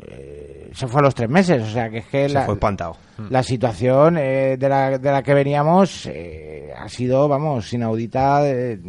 [0.07, 2.53] eh, se fue a los tres meses, o sea que es que Se la, fue
[2.55, 2.95] espantado.
[3.29, 8.79] la situación eh, de, la, de la que veníamos eh, ha sido, vamos, inaudita eh,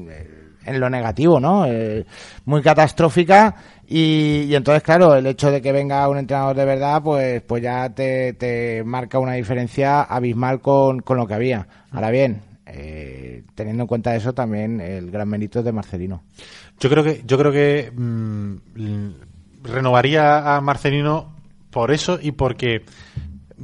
[0.66, 1.66] en lo negativo, ¿no?
[1.66, 2.04] Eh,
[2.46, 3.54] muy catastrófica
[3.86, 7.62] y, y entonces, claro, el hecho de que venga un entrenador de verdad, pues, pues
[7.62, 11.66] ya te, te marca una diferencia abismal con, con lo que había.
[11.92, 12.40] Ahora bien,
[12.76, 16.24] eh, teniendo en cuenta eso, también el gran mérito de Marcelino.
[16.80, 18.56] Yo creo que, yo creo que mm,
[19.62, 21.36] renovaría a Marcelino
[21.70, 22.84] por eso y porque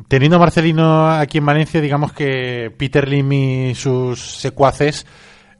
[0.07, 5.05] teniendo a Marcelino aquí en Valencia, digamos que Peter Lim y sus secuaces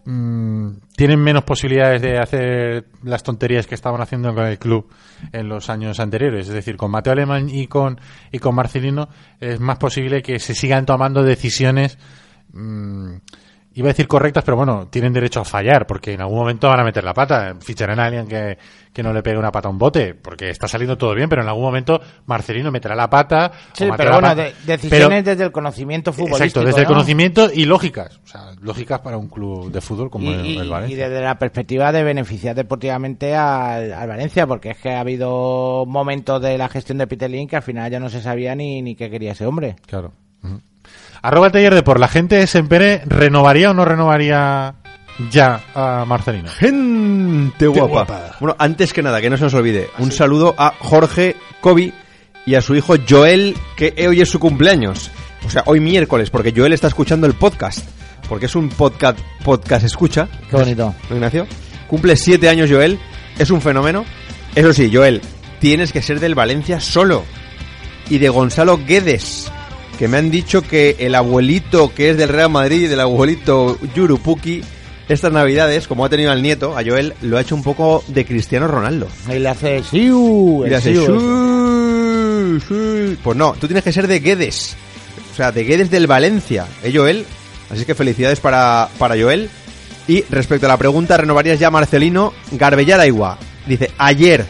[0.05, 4.89] mm, tienen menos posibilidades de hacer las tonterías que estaban haciendo con el club
[5.33, 6.47] en los años anteriores.
[6.47, 9.09] Es decir, con Mateo Alemán y con, y con Marcelino
[9.41, 11.99] es más posible que se sigan tomando decisiones
[12.53, 13.15] mm,
[13.75, 16.81] iba a decir correctas, pero bueno, tienen derecho a fallar, porque en algún momento van
[16.81, 17.55] a meter la pata.
[17.61, 18.59] Ficharán a alguien que,
[18.93, 21.43] que no le pegue una pata a un bote, porque está saliendo todo bien, pero
[21.43, 23.53] en algún momento Marcelino meterá la pata.
[23.73, 24.43] Sí, o pero bueno, pata.
[24.43, 26.45] de- decisiones Pero- desde el conocimiento futbolístico.
[26.45, 26.95] Exacto, desde el ¿no?
[26.95, 28.21] conocimiento y lógicas.
[28.25, 31.09] O sea, lógicas para un club de fútbol como y, el, y- el y Valencia.
[31.09, 36.43] desde la perspectiva de beneficiar deportivamente al, al Valencia, porque es que ha habido momentos
[36.43, 38.97] de la gestión de Peter Lim que al final ya no se sabía ni, ni
[38.97, 39.77] qué quería ese hombre.
[39.87, 40.13] Claro.
[41.23, 44.75] Arroba el taller de por la gente de Sempere, ¿renovaría o no renovaría
[45.31, 46.49] ya a Marcelino?
[46.49, 47.87] Gente guapa.
[47.87, 48.37] guapa.
[48.41, 51.93] Bueno, antes que nada, que no se nos olvide, un saludo a Jorge Kobe
[52.47, 55.11] y a su hijo Joel, que hoy es su cumpleaños.
[55.47, 57.87] O sea, hoy miércoles, porque Joel está escuchando el podcast.
[58.29, 60.29] Porque es un podcast, podcast escucha.
[60.49, 60.95] Qué bonito.
[61.09, 61.47] ¿No, Ignacio?
[61.87, 62.99] Cumple siete años Joel,
[63.39, 64.05] es un fenómeno.
[64.55, 65.21] Eso sí, Joel,
[65.59, 67.25] tienes que ser del Valencia solo.
[68.09, 69.51] Y de Gonzalo Guedes,
[70.01, 74.63] que me han dicho que el abuelito que es del Real Madrid, del abuelito Yurupuki,
[75.11, 78.25] estas navidades, como ha tenido al nieto, a Joel, lo ha hecho un poco de
[78.25, 79.09] Cristiano Ronaldo.
[79.29, 82.59] Y le hace siu, Y le hace, siu.
[83.23, 84.75] Pues no, tú tienes que ser de Guedes.
[85.35, 87.27] O sea, de Guedes del Valencia, ¿eh, Joel?
[87.69, 89.51] Así que felicidades para, para Joel.
[90.09, 92.33] Y respecto a la pregunta, ¿renovarías ya a Marcelino?
[92.53, 93.37] Garbellar Aigua.
[93.67, 94.47] Dice, ayer.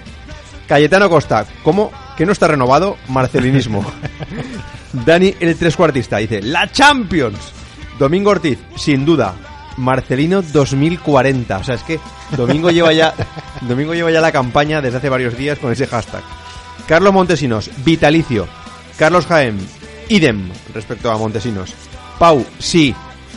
[0.69, 2.97] Cayetano Costa, ¿cómo que no está renovado?
[3.09, 3.85] Marcelinismo.
[4.93, 7.53] Dani, el trescuartista, dice, la Champions.
[7.99, 9.35] Domingo Ortiz, sin duda.
[9.77, 11.59] Marcelino 2040.
[11.59, 12.01] O sea, es que
[12.37, 13.15] Domingo lleva ya,
[13.63, 16.23] Domingo lleva ya la campaña desde hace varios días con ese hashtag.
[16.89, 18.49] Carlos Montesinos, vitalicio.
[18.99, 19.59] Carlos Jaén,
[20.09, 21.73] idem respecto a Montesinos.
[22.19, 22.95] Pau, sí.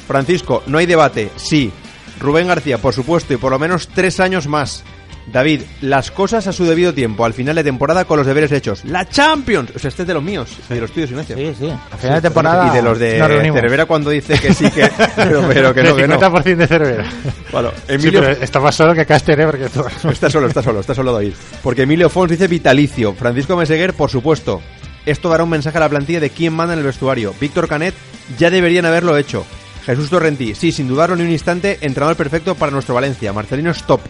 [0.08, 1.72] Francisco, no hay debate, sí.
[2.20, 4.84] Rubén García, por supuesto, y por lo menos tres años más.
[5.32, 8.84] David, las cosas a su debido tiempo, al final de temporada con los deberes hechos.
[8.86, 9.72] ¡La Champions!
[9.76, 11.38] O sea, este es de los míos, de los tuyos, Ignacio.
[11.38, 11.70] Sí, sí.
[11.92, 12.68] A final de temporada.
[12.68, 13.18] Y de los de.
[13.54, 16.20] Cervera cuando dice que sí, que, pero, pero que no, que El no.
[16.20, 17.06] 50% de Cervera.
[17.52, 19.46] Bueno, Sí, Emilio, pero está más solo que Caster, ¿eh?
[19.46, 19.84] Porque tú...
[20.10, 21.34] Está solo, está solo, está solo de oír.
[21.62, 23.14] Porque Emilio Fons dice vitalicio.
[23.14, 24.62] Francisco Meseguer, por supuesto.
[25.06, 27.34] Esto dará un mensaje a la plantilla de quién manda en el vestuario.
[27.40, 27.94] Víctor Canet
[28.38, 29.46] ya deberían haberlo hecho.
[29.86, 33.34] Jesús Torrentí, sí, sin dudarlo ni un instante, entrenador perfecto para nuestro Valencia.
[33.34, 34.02] Marcelino Stop.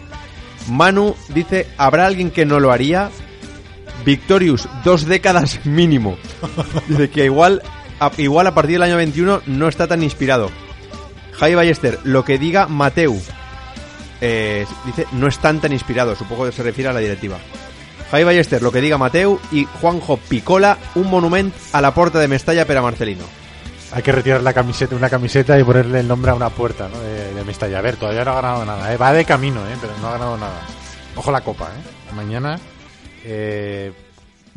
[0.68, 3.10] Manu dice, ¿habrá alguien que no lo haría?
[4.04, 6.16] Victorius, dos décadas mínimo.
[6.88, 7.62] Dice que igual
[8.00, 10.50] a, igual a partir del año 21 no está tan inspirado.
[11.32, 13.20] Javi Ballester, lo que diga Mateu.
[14.20, 17.38] Eh, dice, no están tan inspirados, supongo que se refiere a la directiva.
[18.10, 19.40] Javi Ballester, lo que diga Mateu.
[19.50, 23.24] Y Juanjo Picola, un monumento a la puerta de Mestalla para Marcelino.
[23.94, 26.98] Hay que retirar la camiseta, una camiseta y ponerle el nombre a una puerta ¿no?
[26.98, 27.78] de, de Mestalla.
[27.78, 28.92] A ver, todavía no ha ganado nada.
[28.92, 28.96] ¿eh?
[28.96, 29.76] Va de camino, ¿eh?
[29.80, 30.60] pero no ha ganado nada.
[31.14, 31.66] Ojo la copa.
[31.66, 32.12] ¿eh?
[32.14, 32.58] Mañana
[33.24, 33.92] eh,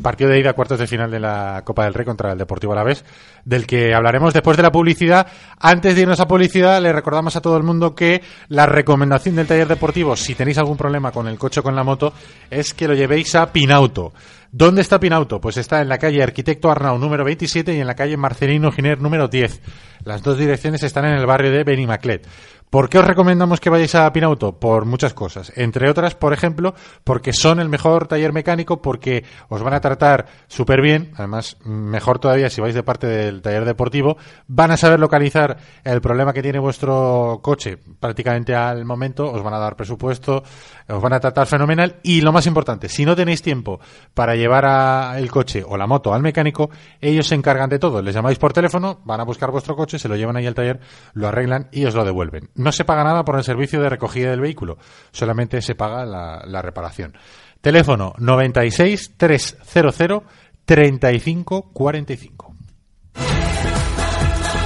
[0.02, 2.74] partido de ida a cuartos de final de la Copa del Rey contra el Deportivo
[2.74, 3.04] Alavés,
[3.46, 5.28] del que hablaremos después de la publicidad.
[5.60, 9.48] Antes de irnos a publicidad, le recordamos a todo el mundo que la recomendación del
[9.48, 12.14] taller deportivo, si tenéis algún problema con el coche o con la moto,
[12.50, 14.14] es que lo llevéis a Pinauto.
[14.52, 15.42] ¿Dónde está Pinauto?
[15.42, 19.02] Pues está en la calle Arquitecto Arnau número 27 y en la calle Marcelino Giner
[19.02, 19.62] número 10.
[20.04, 22.28] Las dos direcciones están en el barrio de Benimaclet.
[22.70, 24.60] ¿Por qué os recomendamos que vayáis a Pinauto?
[24.60, 25.54] Por muchas cosas.
[25.56, 30.26] Entre otras, por ejemplo, porque son el mejor taller mecánico, porque os van a tratar
[30.48, 35.00] súper bien, además, mejor todavía si vais de parte del taller deportivo, van a saber
[35.00, 40.44] localizar el problema que tiene vuestro coche prácticamente al momento, os van a dar presupuesto,
[40.88, 43.80] os van a tratar fenomenal y lo más importante, si no tenéis tiempo
[44.14, 46.70] para llevar el coche o la moto al mecánico,
[47.02, 48.02] ellos se encargan de todo.
[48.02, 50.80] Les llamáis por teléfono, van a buscar vuestro coche, se lo llevan ahí al taller,
[51.14, 52.50] lo arreglan y os lo devuelven.
[52.56, 54.78] No se paga nada por el servicio de recogida del vehículo,
[55.12, 57.14] solamente se paga la, la reparación.
[57.62, 60.24] Teléfono 96 300
[60.66, 62.54] 35 45.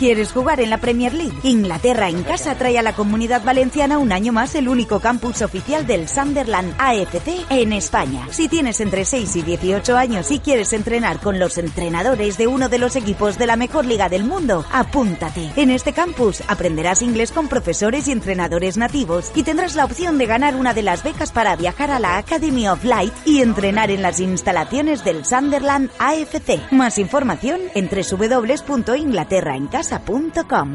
[0.01, 1.37] ¿Quieres jugar en la Premier League?
[1.43, 5.85] Inglaterra en casa trae a la comunidad valenciana un año más el único campus oficial
[5.85, 8.27] del Sunderland AFC en España.
[8.31, 12.67] Si tienes entre 6 y 18 años y quieres entrenar con los entrenadores de uno
[12.67, 15.51] de los equipos de la mejor liga del mundo, apúntate.
[15.55, 20.25] En este campus aprenderás inglés con profesores y entrenadores nativos y tendrás la opción de
[20.25, 24.01] ganar una de las becas para viajar a la Academy of Light y entrenar en
[24.01, 26.71] las instalaciones del Sunderland AFC.
[26.71, 27.87] Más información en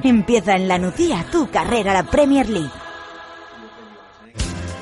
[0.05, 2.71] Empieza en la Nucía tu carrera a la Premier League.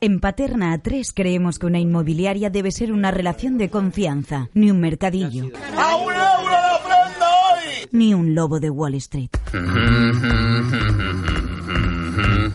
[0.00, 4.80] En Paterna A3 creemos que una inmobiliaria debe ser una relación de confianza, ni un
[4.80, 5.50] mercadillo.
[5.76, 7.88] ¡A un euro la prenda hoy!
[7.92, 9.30] Ni un lobo de Wall Street.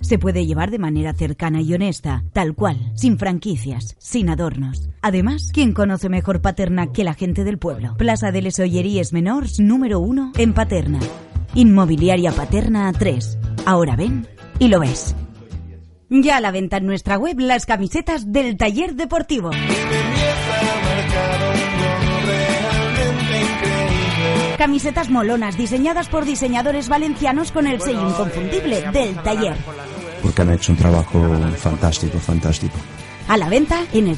[0.01, 4.89] Se puede llevar de manera cercana y honesta, tal cual, sin franquicias, sin adornos.
[5.01, 7.95] Además, ¿quién conoce mejor Paterna que la gente del pueblo?
[7.97, 10.99] Plaza de les Olleries Menors número uno en Paterna.
[11.55, 13.37] Inmobiliaria Paterna A3.
[13.65, 14.27] Ahora ven
[14.59, 15.15] y lo ves.
[16.09, 19.51] Ya a la venta en nuestra web las camisetas del taller deportivo.
[24.57, 29.57] Camisetas molonas diseñadas por diseñadores valencianos con el sello inconfundible del taller.
[30.21, 32.77] Porque han hecho un trabajo fantástico, fantástico.
[33.27, 34.17] A la venta en el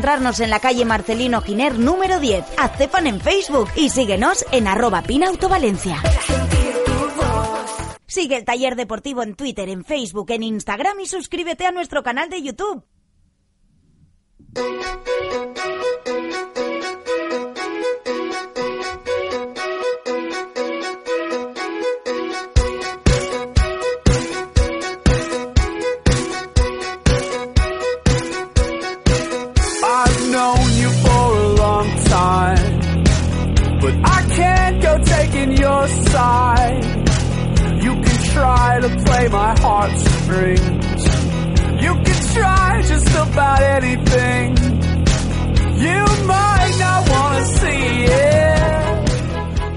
[0.00, 2.42] encontrarnos en la calle Marcelino Giner número 10.
[2.56, 6.00] Hazte fan en Facebook y síguenos en arroba pinautovalencia.
[8.06, 12.30] Sigue el taller deportivo en Twitter, en Facebook, en Instagram y suscríbete a nuestro canal
[12.30, 12.82] de YouTube.
[32.20, 36.84] But I can't go taking your side.
[37.82, 41.02] You can try to play my heartstrings.
[41.82, 44.48] You can try just about anything.
[45.86, 48.39] You might not wanna see it.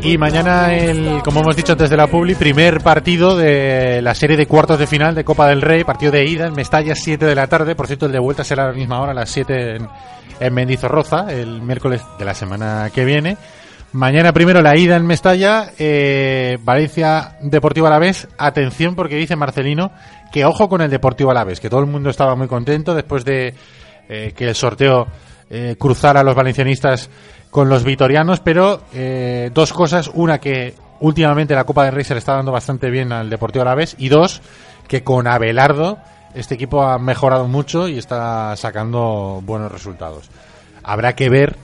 [0.04, 4.36] Y mañana, el, como hemos dicho antes de la Publi, primer partido de la serie
[4.36, 7.36] de cuartos de final de Copa del Rey, partido de ida en Mestalla, 7 de
[7.36, 7.74] la tarde.
[7.74, 9.88] Por cierto, el de vuelta será a la misma hora, a las 7 en,
[10.42, 13.38] en Mendizorroza, el miércoles de la semana que viene.
[13.94, 18.28] Mañana primero la ida en Mestalla, eh, Valencia Deportivo Alavés.
[18.40, 19.92] Atención porque dice Marcelino
[20.32, 23.54] que ojo con el Deportivo Alavés, que todo el mundo estaba muy contento después de
[24.10, 25.08] eh, que el sorteo
[25.50, 27.10] eh, cruzara a los valencianistas
[27.54, 30.10] con los vitorianos, pero eh, dos cosas.
[30.16, 33.62] Una, que últimamente la Copa del Rey se le está dando bastante bien al Deportivo
[33.62, 33.96] Alavés.
[34.00, 34.42] Y dos,
[34.88, 36.00] que con Abelardo
[36.34, 40.32] este equipo ha mejorado mucho y está sacando buenos resultados.
[40.82, 41.56] Habrá que ver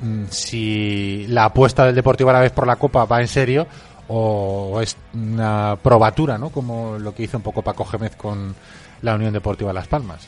[0.00, 3.68] mm, si la apuesta del Deportivo Alavés por la Copa va en serio
[4.08, 6.50] o es una probatura, ¿no?
[6.50, 8.56] Como lo que hizo un poco Paco Gémez con
[9.02, 10.26] la Unión Deportiva Las Palmas.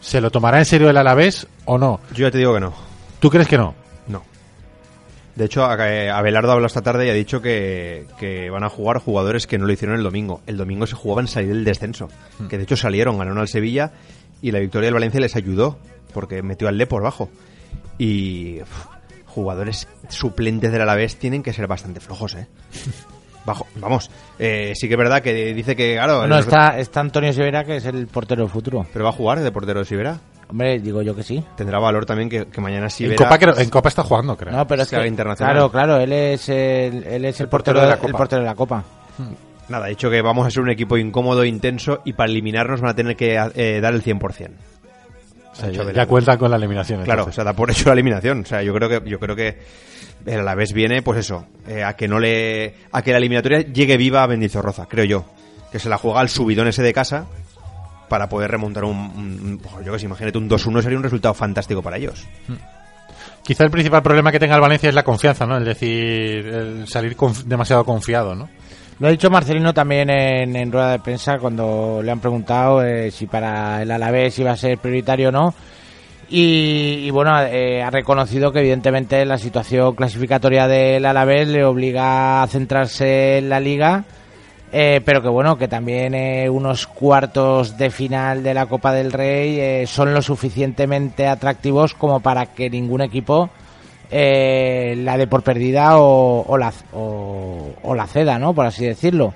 [0.00, 2.00] ¿Se lo tomará en serio el Alavés o no?
[2.14, 2.72] Yo ya te digo que no.
[3.20, 3.81] ¿Tú crees que no?
[5.36, 8.64] De hecho, a- eh, Abelardo ha hablado esta tarde y ha dicho que, que van
[8.64, 10.42] a jugar jugadores que no lo hicieron el domingo.
[10.46, 12.08] El domingo se jugaban salir del descenso.
[12.50, 13.92] Que de hecho salieron, ganaron al Sevilla
[14.42, 15.78] y la victoria del Valencia les ayudó
[16.12, 17.30] porque metió al Le por bajo.
[17.98, 18.58] Y
[19.26, 22.46] jugadores suplentes del Alavés tienen que ser bastante flojos, ¿eh?
[23.44, 27.00] Bajo, vamos, eh, sí que es verdad que dice que, claro, No, los- está, está
[27.00, 28.86] Antonio Severa, que es el portero del futuro.
[28.92, 30.20] pero va a jugar de portero de Sibera.
[30.48, 31.42] Hombre, digo yo que sí.
[31.56, 33.16] Tendrá valor también que, que mañana En Sibera...
[33.16, 34.52] Copa, creo- en Copa está jugando, creo.
[34.54, 35.54] No, pero es que, internacional.
[35.54, 38.08] claro, claro, él es el, él es el, portero, de la Copa.
[38.08, 38.84] El portero de la Copa.
[39.68, 42.90] Nada, ha dicho que vamos a ser un equipo incómodo intenso y para eliminarnos van
[42.90, 44.50] a tener que eh, dar el 100%.
[45.52, 47.02] O sea, ya, ya cuentan con la eliminación.
[47.04, 48.40] Claro, o sea, da por hecho la eliminación.
[48.42, 49.58] O sea, yo creo que yo creo que
[50.26, 53.96] el Alavés viene, pues eso, eh, a que no le, a que la eliminatoria llegue
[53.96, 55.24] viva a Mendizorroza, creo yo,
[55.70, 57.26] que se la juega al subidón ese de casa
[58.12, 61.80] para poder remontar un, un- yo que sé, imagínate un 2-1 sería un resultado fantástico
[61.80, 62.26] para ellos.
[63.42, 65.56] Quizá el principal problema que tenga el Valencia es la confianza, ¿no?
[65.56, 68.50] El decir, el salir conf- demasiado confiado, ¿no?
[68.98, 73.10] Lo ha dicho Marcelino también en, en rueda de prensa cuando le han preguntado eh,
[73.10, 75.54] si para el Alavés iba a ser prioritario o no.
[76.28, 82.42] Y, y bueno, eh, ha reconocido que evidentemente la situación clasificatoria del Alavés le obliga
[82.42, 84.04] a centrarse en la liga,
[84.72, 89.12] eh, pero que bueno, que también eh, unos cuartos de final de la Copa del
[89.12, 93.50] Rey eh, son lo suficientemente atractivos como para que ningún equipo
[94.10, 98.52] eh, la dé por perdida o, o la, o, o la ceda, ¿no?
[98.54, 99.32] Por así decirlo.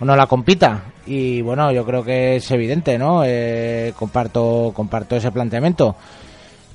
[0.00, 0.82] O no la compita.
[1.06, 3.22] Y bueno, yo creo que es evidente, ¿no?
[3.24, 5.94] Eh, comparto, comparto ese planteamiento.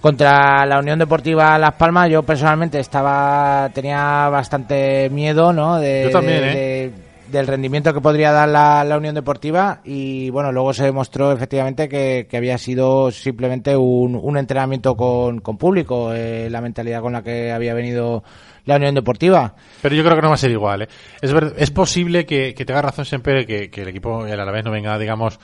[0.01, 5.77] Contra la Unión Deportiva Las Palmas, yo personalmente estaba tenía bastante miedo, ¿no?
[5.77, 6.53] De, Yo también, de- ¿eh?
[6.89, 11.31] de- del rendimiento que podría dar la, la Unión Deportiva y bueno, luego se demostró
[11.31, 17.01] efectivamente que, que había sido simplemente un, un entrenamiento con, con público, eh, la mentalidad
[17.01, 18.23] con la que había venido
[18.65, 19.55] la Unión Deportiva.
[19.81, 20.87] Pero yo creo que no va a ser igual, ¿eh?
[21.21, 24.63] Es, ver- es posible que, que tenga razón siempre que, que el equipo, el Alavés,
[24.65, 25.39] no venga, digamos,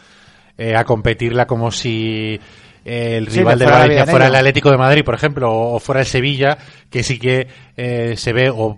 [0.58, 2.40] eh, a competirla como si
[2.86, 5.80] eh, el Sí, rival de Valencia fuera el Atlético de Madrid, por ejemplo, o, o
[5.80, 6.58] fuera el Sevilla,
[6.90, 8.78] que sí que eh, se ve o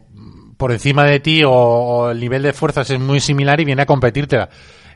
[0.57, 3.83] por encima de ti o, o el nivel de fuerzas es muy similar y viene
[3.83, 4.49] a competírtela.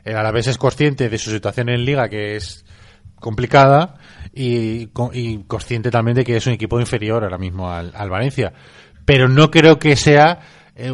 [0.04, 2.64] El Alavés es consciente de su situación en Liga, que es
[3.14, 3.94] complicada,
[4.34, 8.52] y, y consciente también de que es un equipo inferior ahora mismo al, al Valencia.
[9.04, 10.40] Pero no creo que sea
[10.74, 10.92] eh,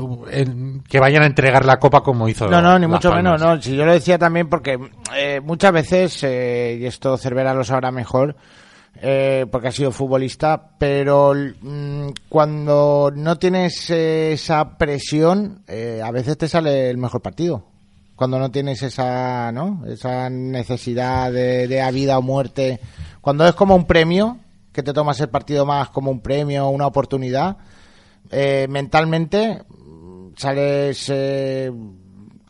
[0.89, 3.41] que vayan a entregar la copa como hizo No, no, ni mucho Palmas.
[3.41, 3.63] menos, no.
[3.63, 4.79] Si yo lo decía también porque
[5.17, 8.37] eh, muchas veces, eh, y esto Cervera lo sabrá mejor,
[8.96, 16.37] eh, porque ha sido futbolista, pero mm, cuando no tienes esa presión, eh, a veces
[16.37, 17.64] te sale el mejor partido.
[18.16, 19.85] Cuando no tienes esa, ¿no?
[19.87, 22.81] Esa necesidad de, de a vida o muerte.
[23.20, 24.38] Cuando es como un premio,
[24.72, 27.57] que te tomas el partido más como un premio, una oportunidad,
[28.31, 31.72] eh, mentalmente mm, sales eh,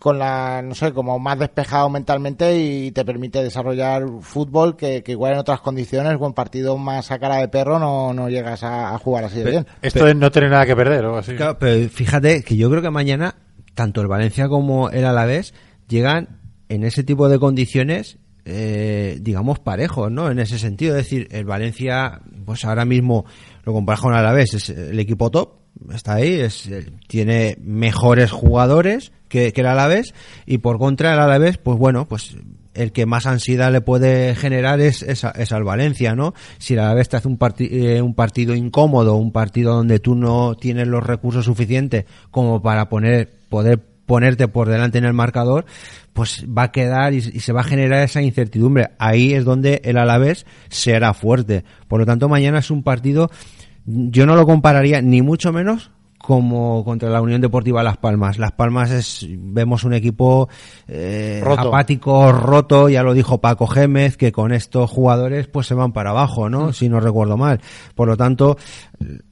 [0.00, 5.12] con la, no sé, como más despejado mentalmente y te permite desarrollar fútbol que, que
[5.12, 8.94] igual en otras condiciones, buen partido más a cara de perro, no, no llegas a,
[8.94, 9.66] a jugar así de bien.
[9.82, 11.34] Esto de no tener nada que perder o así.
[11.34, 13.34] Claro, pero fíjate que yo creo que mañana
[13.74, 15.54] tanto el Valencia como el Alavés
[15.88, 18.18] llegan en ese tipo de condiciones
[18.50, 20.30] eh, digamos parejos, ¿no?
[20.30, 23.26] En ese sentido, es decir, el Valencia pues ahora mismo
[23.64, 25.50] lo comparas con el Alavés, es el equipo top,
[25.94, 30.14] está ahí, es eh, tiene mejores jugadores que, que el Alavés
[30.46, 32.36] y por contra el Alavés, pues bueno, pues
[32.74, 36.32] el que más ansiedad le puede generar es, es, es al Valencia, ¿no?
[36.58, 40.14] Si el Alavés te hace un, parti- eh, un partido incómodo, un partido donde tú
[40.14, 45.66] no tienes los recursos suficientes como para poner, poder ponerte por delante en el marcador,
[46.12, 48.90] pues va a quedar y, y se va a generar esa incertidumbre.
[48.98, 51.64] Ahí es donde el Alavés será fuerte.
[51.88, 53.30] Por lo tanto, mañana es un partido,
[53.88, 55.90] yo no lo compararía ni mucho menos
[56.28, 58.36] como contra la Unión Deportiva Las Palmas.
[58.38, 60.50] Las Palmas es, vemos un equipo
[60.86, 61.68] eh, Roto.
[61.68, 66.10] apático, roto, ya lo dijo Paco Gémez, que con estos jugadores pues se van para
[66.10, 66.74] abajo, ¿no?
[66.74, 67.62] Si no recuerdo mal.
[67.94, 68.58] Por lo tanto,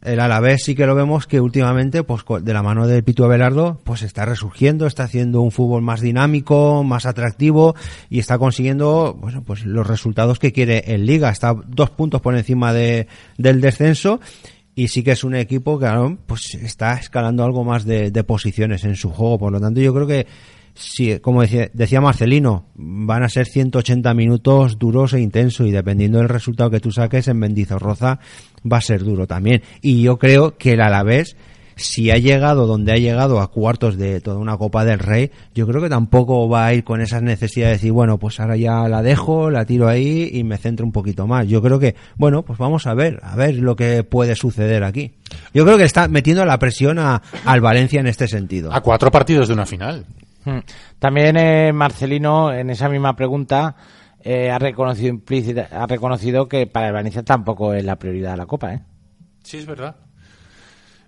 [0.01, 3.78] el Alavés sí que lo vemos que últimamente, pues de la mano de Pitu Abelardo,
[3.84, 7.74] pues está resurgiendo, está haciendo un fútbol más dinámico, más atractivo
[8.09, 11.28] y está consiguiendo, bueno, pues los resultados que quiere en Liga.
[11.28, 14.18] Está dos puntos por encima de, del descenso
[14.79, 15.89] y sí que es un equipo que
[16.27, 19.39] pues está escalando algo más de, posiciones en su juego.
[19.39, 20.27] Por lo tanto, yo creo que
[20.79, 26.18] Sí, como decía, decía Marcelino, van a ser 180 minutos duros e intensos y dependiendo
[26.18, 28.20] del resultado que tú saques en Mendizorroza
[28.70, 29.62] va a ser duro también.
[29.81, 31.35] Y yo creo que el Alavés,
[31.77, 35.66] si ha llegado donde ha llegado a cuartos de toda una Copa del Rey, yo
[35.66, 38.89] creo que tampoco va a ir con esas necesidades de decir, bueno, pues ahora ya
[38.89, 41.47] la dejo, la tiro ahí y me centro un poquito más.
[41.47, 45.12] Yo creo que, bueno, pues vamos a ver, a ver lo que puede suceder aquí.
[45.53, 48.72] Yo creo que está metiendo la presión a, al Valencia en este sentido.
[48.72, 50.07] A cuatro partidos de una final.
[50.47, 50.59] Mm.
[50.99, 53.77] También eh, Marcelino, en esa misma pregunta,
[54.22, 58.37] eh, ha, reconocido implícita- ha reconocido que para el Valencia tampoco es la prioridad de
[58.39, 58.72] la Copa.
[58.72, 58.81] ¿eh?
[59.43, 59.97] Sí, es verdad.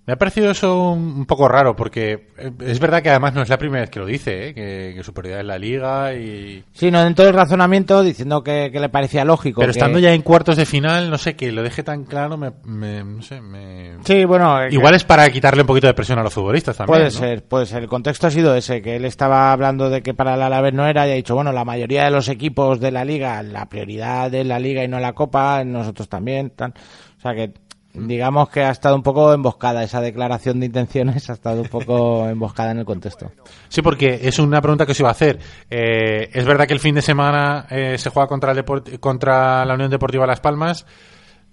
[0.09, 3.43] Me ha parecido eso un un poco raro, porque eh, es verdad que además no
[3.43, 4.53] es la primera vez que lo dice, ¿eh?
[4.55, 6.63] que, que su prioridad es la liga y...
[6.71, 9.61] Sí, no dentro del razonamiento, diciendo que, que le parecía lógico.
[9.61, 12.37] Pero que- estando ya en cuartos de final, no sé, que lo deje tan claro,
[12.37, 13.97] me, me- no sé, me...
[14.03, 14.63] Sí, bueno.
[14.63, 16.97] eh, Igual es para quitarle un poquito de presión a los futbolistas también.
[16.97, 17.11] Puede ¿no?
[17.11, 17.83] ser, puede ser.
[17.83, 20.87] El contexto ha sido ese, que él estaba hablando de que para el Alavés no
[20.87, 24.33] era y ha dicho, bueno, la mayoría de los equipos de la liga, la prioridad
[24.33, 26.51] es la liga y no la copa, nosotros también.
[26.59, 27.51] O sea que,
[27.93, 32.27] digamos que ha estado un poco emboscada esa declaración de intenciones, ha estado un poco
[32.29, 33.31] emboscada en el contexto.
[33.67, 35.39] Sí, porque es una pregunta que os iba a hacer.
[35.69, 39.73] Eh, es verdad que el fin de semana eh, se juega contra, el contra la
[39.73, 40.85] Unión Deportiva Las Palmas.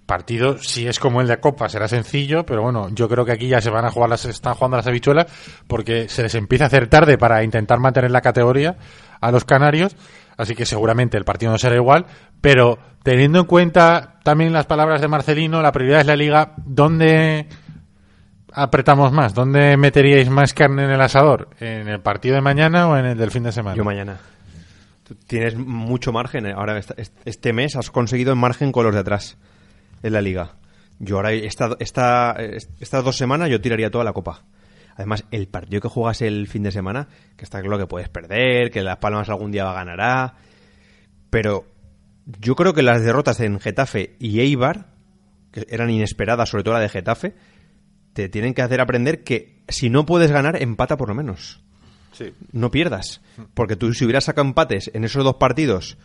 [0.07, 3.49] Partido, si es como el de Copa, será sencillo, pero bueno, yo creo que aquí
[3.49, 5.27] ya se van a jugar las, están jugando las habichuelas
[5.67, 8.77] porque se les empieza a hacer tarde para intentar mantener la categoría
[9.21, 9.97] a los canarios,
[10.37, 12.07] así que seguramente el partido no será igual,
[12.47, 17.49] pero teniendo en cuenta también las palabras de Marcelino, la prioridad es la liga, ¿dónde
[18.53, 19.35] apretamos más?
[19.35, 21.49] ¿Dónde meteríais más carne en el asador?
[21.59, 23.77] ¿En el partido de mañana o en el del fin de semana?
[23.77, 24.19] Yo mañana.
[25.27, 26.47] Tienes mucho margen.
[26.47, 26.53] eh.
[26.57, 29.37] Ahora, esta- est- este mes has conseguido margen con los de atrás
[30.05, 30.53] en la liga.
[31.01, 34.43] Yo ahora, esta, esta, est- estas dos semanas, yo tiraría toda la copa.
[34.95, 38.71] Además, el partido que juegas el fin de semana, que está claro que puedes perder,
[38.71, 40.35] que Las Palmas algún día ganará.
[41.29, 41.65] Pero
[42.27, 44.93] yo creo que las derrotas en Getafe y Eibar,
[45.53, 47.35] que eran inesperadas, sobre todo la de Getafe,
[48.13, 51.63] te tienen que hacer aprender que si no puedes ganar, empata por lo menos
[52.53, 53.21] no pierdas.
[53.55, 55.99] Porque tú si hubieras sacado empates en esos dos partidos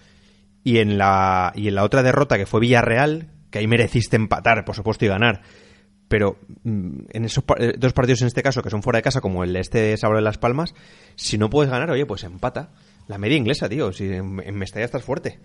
[0.63, 4.63] y en la, y en la otra derrota que fue Villarreal, que ahí mereciste empatar,
[4.65, 5.41] por supuesto, y ganar.
[6.07, 9.21] Pero mm, en esos eh, dos partidos en este caso, que son fuera de casa,
[9.21, 10.73] como el de este sábado de Las Palmas,
[11.15, 12.71] si no puedes ganar, oye, pues empata.
[13.07, 13.91] La media inglesa, tío.
[13.91, 15.39] Si en, en Mestalla estás fuerte.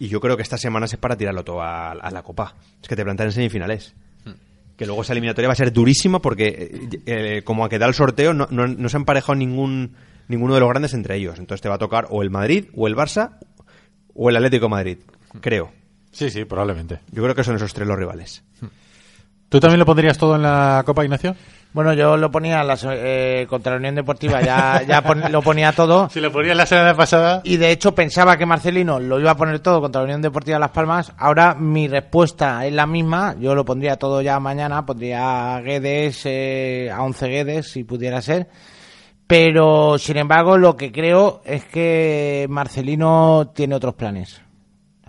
[0.00, 2.56] Y yo creo que esta semana es para tirarlo todo a, a la Copa.
[2.82, 3.94] Es que te plantan en semifinales.
[4.76, 7.86] Que luego esa eliminatoria va a ser durísima porque, eh, eh, como a que da
[7.86, 9.94] el sorteo, no, no- no se ha emparejado ningún,
[10.26, 11.38] ninguno de los grandes entre ellos.
[11.38, 13.36] Entonces te va a tocar o el Madrid, o el Barça,
[14.14, 14.98] o el Atlético de Madrid.
[15.42, 15.70] Creo.
[16.12, 17.00] Sí, sí, probablemente.
[17.12, 18.42] Yo creo que son esos tres los rivales.
[19.50, 21.36] ¿Tú también lo pondrías todo en la Copa, Ignacio?
[21.72, 25.70] Bueno, yo lo ponía las, eh, contra la Unión Deportiva, ya, ya pon- lo ponía
[25.72, 26.08] todo.
[26.12, 27.42] Si lo ponías la semana pasada...
[27.44, 30.58] Y de hecho pensaba que Marcelino lo iba a poner todo contra la Unión Deportiva
[30.58, 31.12] Las Palmas.
[31.16, 33.36] Ahora mi respuesta es la misma.
[33.38, 34.84] Yo lo pondría todo ya mañana.
[34.84, 38.48] Pondría a Guedes, eh, a 11 Guedes, si pudiera ser.
[39.28, 44.42] Pero, sin embargo, lo que creo es que Marcelino tiene otros planes.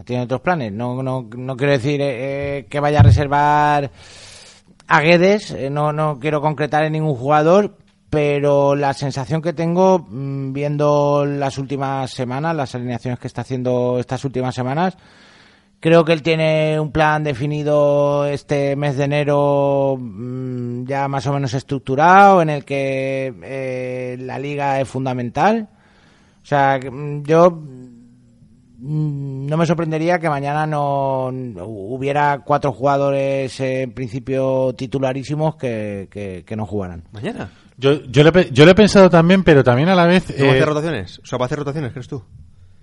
[0.05, 0.72] Tiene otros planes.
[0.72, 3.89] No, no, no quiero decir eh, eh, que vaya a reservar
[4.91, 7.77] a Guedes, eh, no, no quiero concretar en ningún jugador,
[8.09, 13.99] pero la sensación que tengo mm, viendo las últimas semanas, las alineaciones que está haciendo
[13.99, 14.97] estas últimas semanas,
[15.79, 21.33] creo que él tiene un plan definido este mes de enero mm, ya más o
[21.33, 25.69] menos estructurado, en el que eh, la liga es fundamental.
[26.43, 27.61] O sea, mm, yo
[28.84, 31.27] no me sorprendería que mañana no
[31.65, 37.03] hubiera cuatro jugadores eh, en principio titularísimos que, que- que no jugaran.
[37.11, 37.49] ¿Mañana?
[37.77, 40.51] Yo, yo, lo yo lo he pensado también, pero también a la vez ¿No va
[40.51, 41.19] a eh, hacer rotaciones?
[41.19, 42.23] O sea, ¿va a hacer rotaciones, crees tú?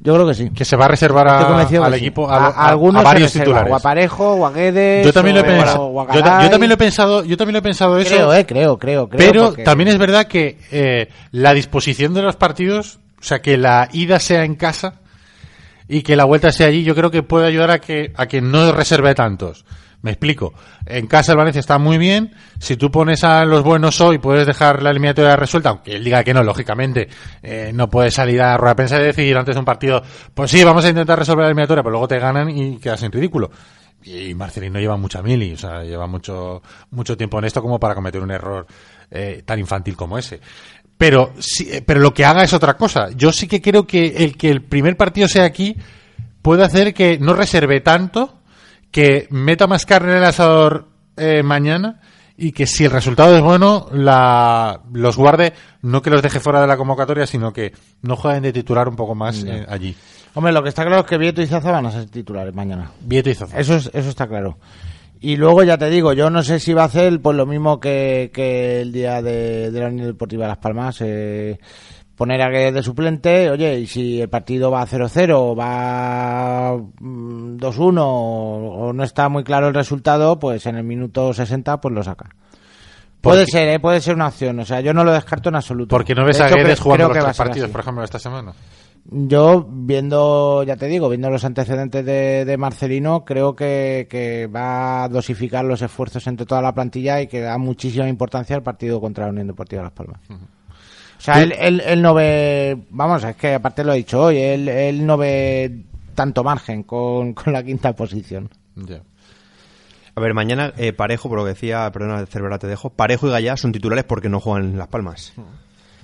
[0.01, 0.51] Yo creo que sí.
[0.51, 1.76] que se va a reservar a- al sí.
[1.99, 3.72] equipo, a, a, a- a algunos a varios reserva, titulares.
[3.72, 5.82] O a Parejo, o a Guedes, Yo también lo he o a- pensado.
[5.86, 7.24] o a Yo, yo también lo he pensado.
[7.24, 8.14] Yo también lo he pensado eso.
[8.14, 9.18] Creo, eh, creo, creo, creo.
[9.18, 13.57] pero porque- también es verdad que eh, la disposición de los partidos, o sea, que
[13.59, 15.01] la ida sea en casa
[15.89, 18.41] y que la vuelta sea allí, yo creo que puede ayudar a que a que
[18.41, 19.64] no reserve tantos.
[20.01, 20.55] Me explico.
[20.86, 22.32] En casa el Valencia está muy bien.
[22.61, 26.22] Si tú pones a los buenos hoy, puedes dejar la eliminatoria resuelta, aunque él diga
[26.22, 27.09] que no, lógicamente.
[27.43, 30.03] Eh, no puedes salir a rueda de prensa y decir antes de un partido,
[30.34, 33.11] pues sí, vamos a intentar resolver la eliminatoria, pero luego te ganan y quedas en
[33.11, 33.51] ridículo.
[34.05, 36.62] Y Marcelino lleva mucha mili, o sea, lleva mucho,
[36.93, 38.66] mucho tiempo en esto como para cometer un error
[39.11, 40.41] eh, tan infantil como ese.
[40.99, 43.09] Pero, sí, eh, pero lo que haga es otra cosa.
[43.16, 45.76] Yo sí que creo que el que el primer partido sea aquí
[46.42, 48.40] puede hacer que no reserve tanto,
[48.90, 52.01] que meta más carne en el asador eh, mañana
[52.36, 56.61] y que si el resultado es bueno, la, los guarde, no que los deje fuera
[56.61, 57.72] de la convocatoria, sino que
[58.03, 59.96] no jueguen de titular un poco más eh, allí.
[60.34, 62.92] Hombre, lo que está claro es que Vieto y Zaza van a ser titulares mañana.
[63.01, 63.59] Vieto y Zaza.
[63.59, 64.59] Eso, es, eso está claro.
[65.21, 67.81] Y luego ya te digo, yo no sé si va a hacer pues lo mismo
[67.81, 70.99] que, que el día de, de la Unión Deportiva Las Palmas.
[71.01, 71.59] Eh,
[72.14, 77.99] poner a Guedes de suplente, oye, y si el partido va 0-0, va mm, 2-1
[78.01, 82.03] o, o no está muy claro el resultado, pues en el minuto 60 pues lo
[82.03, 82.31] saca.
[83.21, 83.81] Puede Porque- ser, ¿eh?
[83.81, 85.91] puede ser una opción, o sea, yo no lo descarto en absoluto.
[85.91, 88.53] Porque no ves De a hecho, Guedes jugando los tres partidos, por ejemplo, esta semana.
[89.11, 95.04] Yo, viendo, ya te digo, viendo los antecedentes de, de Marcelino, creo que, que va
[95.04, 99.00] a dosificar los esfuerzos entre toda la plantilla y que da muchísima importancia al partido
[99.00, 100.20] contra la Unión Deportiva Las Palmas.
[100.28, 104.36] O sea, él, él, él no ve, vamos, es que aparte lo he dicho hoy,
[104.38, 105.84] él, él no ve
[106.14, 108.50] tanto margen con, con la quinta posición.
[108.76, 109.00] Ya.
[110.14, 113.30] A ver, mañana eh, Parejo, por lo que decía, perdona, Cervera te dejo, Parejo y
[113.30, 115.32] Gallá son titulares porque no juegan en Las Palmas.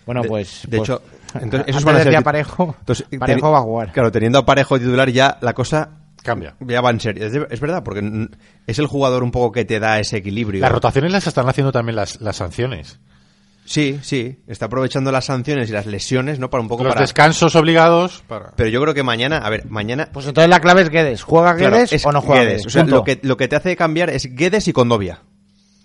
[0.07, 0.63] Bueno, De- pues.
[0.69, 1.03] de pues, hecho,
[1.41, 3.93] entonces, esos antes van a ser Parejo, Entonces, Parejo va a jugar.
[3.93, 5.91] Claro, teniendo a Parejo titular ya la cosa
[6.23, 6.55] Cambia.
[6.61, 7.27] ya va en serio.
[7.27, 8.29] Es, de- es verdad, porque
[8.67, 10.61] es el jugador un poco que te da ese equilibrio.
[10.61, 12.99] Las rotaciones las están haciendo también las, las sanciones.
[13.67, 16.51] Sí, sí, está aprovechando las sanciones y las lesiones, ¿no?
[16.51, 17.01] Para un poco Los para...
[17.01, 18.51] descansos obligados para...
[18.57, 20.11] Pero yo creo que mañana, a ver, mañana...
[20.13, 21.23] Pues entonces la clave es Guedes.
[21.23, 22.57] ¿Juega Guedes es o no juega Guedes.
[22.59, 22.67] Guedes?
[22.67, 25.21] O sea, lo que, lo que te hace cambiar es Guedes y Condovia.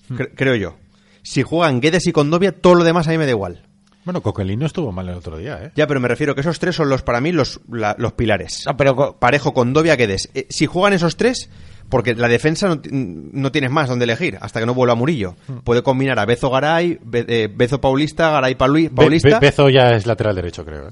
[0.09, 0.75] Cre- creo yo.
[1.23, 3.63] Si juegan Guedes y Condovia, todo lo demás a mí me da igual.
[4.09, 5.71] Bueno, Coquelin no estuvo mal el otro día, ¿eh?
[5.75, 8.63] Ya, pero me refiero que esos tres son los para mí los, la- los pilares.
[8.65, 10.31] No, pero Parejo, Condovia, Guedes.
[10.33, 11.47] Eh, si juegan esos tres,
[11.89, 15.35] porque la defensa no, ti- no tienes más donde elegir hasta que no vuelva Murillo.
[15.63, 19.29] Puede combinar a Bezo Garay, Be- eh, Bezo Paulista, Garay Be- Paulista.
[19.39, 20.87] Be- Bezo ya es lateral derecho, creo.
[20.87, 20.91] ¿eh?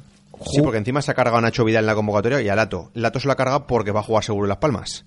[0.52, 2.92] Sí, porque encima se ha cargado a Nacho Vidal en la convocatoria y a Lato.
[2.94, 5.06] Lato se lo ha cargado porque va a jugar seguro en Las Palmas.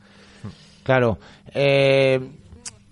[0.82, 1.20] Claro.
[1.54, 2.18] Eh,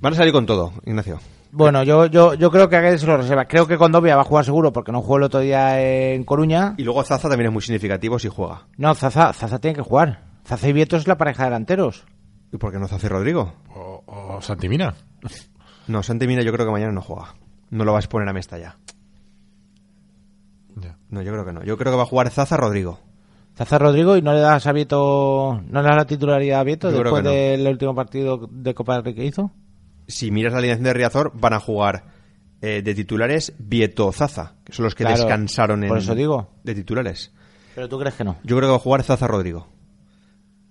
[0.00, 1.18] Van a salir con todo, Ignacio.
[1.50, 3.46] Bueno, yo, yo, yo creo que a Guedes se lo reserva.
[3.46, 5.80] Creo que Condovia va a jugar seguro porque no jugó el otro día
[6.12, 6.74] en Coruña.
[6.76, 8.66] Y luego Zaza también es muy significativo si juega.
[8.76, 10.24] No, Zaza, Zaza tiene que jugar.
[10.44, 12.04] Zaza y Vieto es la pareja de delanteros.
[12.52, 13.52] ¿Y por qué no Zaza y Rodrigo?
[13.74, 14.94] O, o Santimina.
[15.86, 17.34] No, Santi Mina yo creo que mañana no juega.
[17.70, 18.76] No lo vas a poner a Mesta ya.
[20.76, 20.96] Ya.
[21.10, 21.64] No, yo creo que no.
[21.64, 23.00] Yo creo que va a jugar Zaza Rodrigo.
[23.56, 26.90] Zaza Rodrigo y no le das a Vieto, no le das la titularidad a Vieto
[26.90, 27.30] Yo después no.
[27.30, 29.50] del último partido de Copa del Rey que hizo.
[30.08, 32.04] Si miras la alineación de Riazor, van a jugar
[32.62, 36.50] eh, de titulares Vieto Zaza, que son los que Claro, descansaron en, por eso digo.
[36.64, 37.30] de titulares.
[37.74, 38.38] Pero tú crees que no.
[38.42, 39.68] Yo creo que va a jugar Zaza Rodrigo.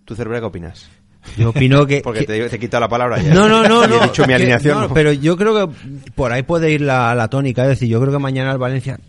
[0.03, 0.89] ¿Tú, Cervera, qué opinas?
[1.37, 2.01] Yo opino que...
[2.03, 3.33] Porque que- te, te he quitado la palabra ya.
[3.33, 4.01] No, no, no, Y no.
[4.03, 4.75] He dicho mi alineación.
[4.81, 4.93] no, ¿no?
[4.93, 5.75] pero yo creo que
[6.15, 7.63] por ahí puede ir la, la tónica.
[7.63, 8.99] Es decir, yo creo que mañana el Valencia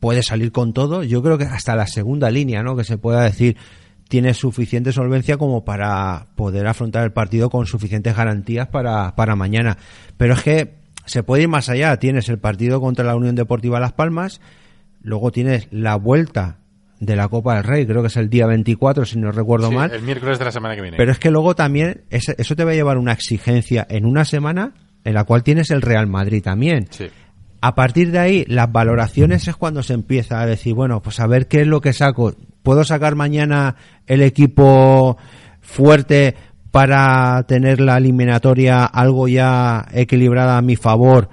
[0.00, 1.02] puede salir con todo.
[1.02, 2.76] Yo creo que hasta la segunda línea, ¿no?
[2.76, 3.56] Que se pueda decir
[4.10, 9.78] tiene suficiente solvencia como para poder afrontar el partido con suficientes garantías para, para mañana.
[10.16, 10.74] Pero es que
[11.06, 11.96] se puede ir más allá.
[11.96, 14.40] Tienes el partido contra la Unión Deportiva Las Palmas,
[15.00, 16.58] luego tienes la vuelta
[16.98, 19.76] de la Copa del Rey, creo que es el día 24, si no recuerdo Sí,
[19.76, 19.92] mal.
[19.92, 20.96] el miércoles de la semana que viene.
[20.96, 24.74] Pero es que luego también eso te va a llevar una exigencia en una semana
[25.04, 26.88] en la cual tienes el Real Madrid también.
[26.90, 27.06] Sí.
[27.60, 31.26] A partir de ahí, las valoraciones es cuando se empieza a decir, bueno, pues a
[31.28, 32.34] ver qué es lo que saco.
[32.62, 35.16] ¿Puedo sacar mañana el equipo
[35.60, 36.34] fuerte
[36.70, 41.28] para tener la eliminatoria algo ya equilibrada a mi favor?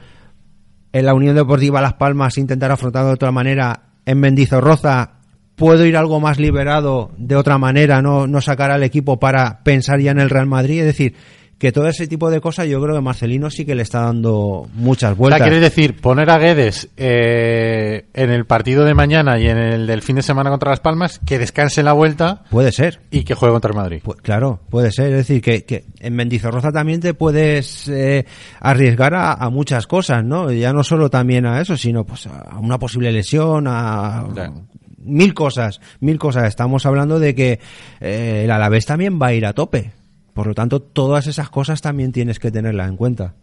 [0.93, 3.83] En la Unión Deportiva Las Palmas intentar afrontar de otra manera.
[4.05, 5.17] En Mendizorroza
[5.55, 9.99] puedo ir algo más liberado de otra manera, no, no sacar al equipo para pensar
[9.99, 10.79] ya en el Real Madrid.
[10.79, 11.15] Es decir,
[11.57, 14.67] que todo ese tipo de cosas yo creo que Marcelino sí que le está dando
[14.75, 15.41] muchas O sea, vueltas.
[15.41, 20.01] quieres decir, poner a Guedes eh, en el partido de mañana y en el del
[20.03, 22.99] fin de semana contra Las Palmas, que descanse en la vuelta Puede ser.
[23.09, 24.01] y que juegue contra el Madrid.
[24.21, 25.07] Claro, puede ser.
[25.07, 28.25] Es decir, que, que en Mendizorroza también te puedes eh,
[28.59, 30.51] arriesgar a, a muchas cosas, ¿no?
[30.51, 34.51] Ya no solo también a eso, sino pues a una posible lesión, a Ya.
[34.99, 36.47] mil cosas, mil cosas.
[36.47, 37.59] Estamos hablando de que
[37.99, 39.91] eh, el Alavés también va a ir a tope.
[40.37, 43.33] Por lo tanto, todas esas cosas también tienes que tenerlas en cuenta.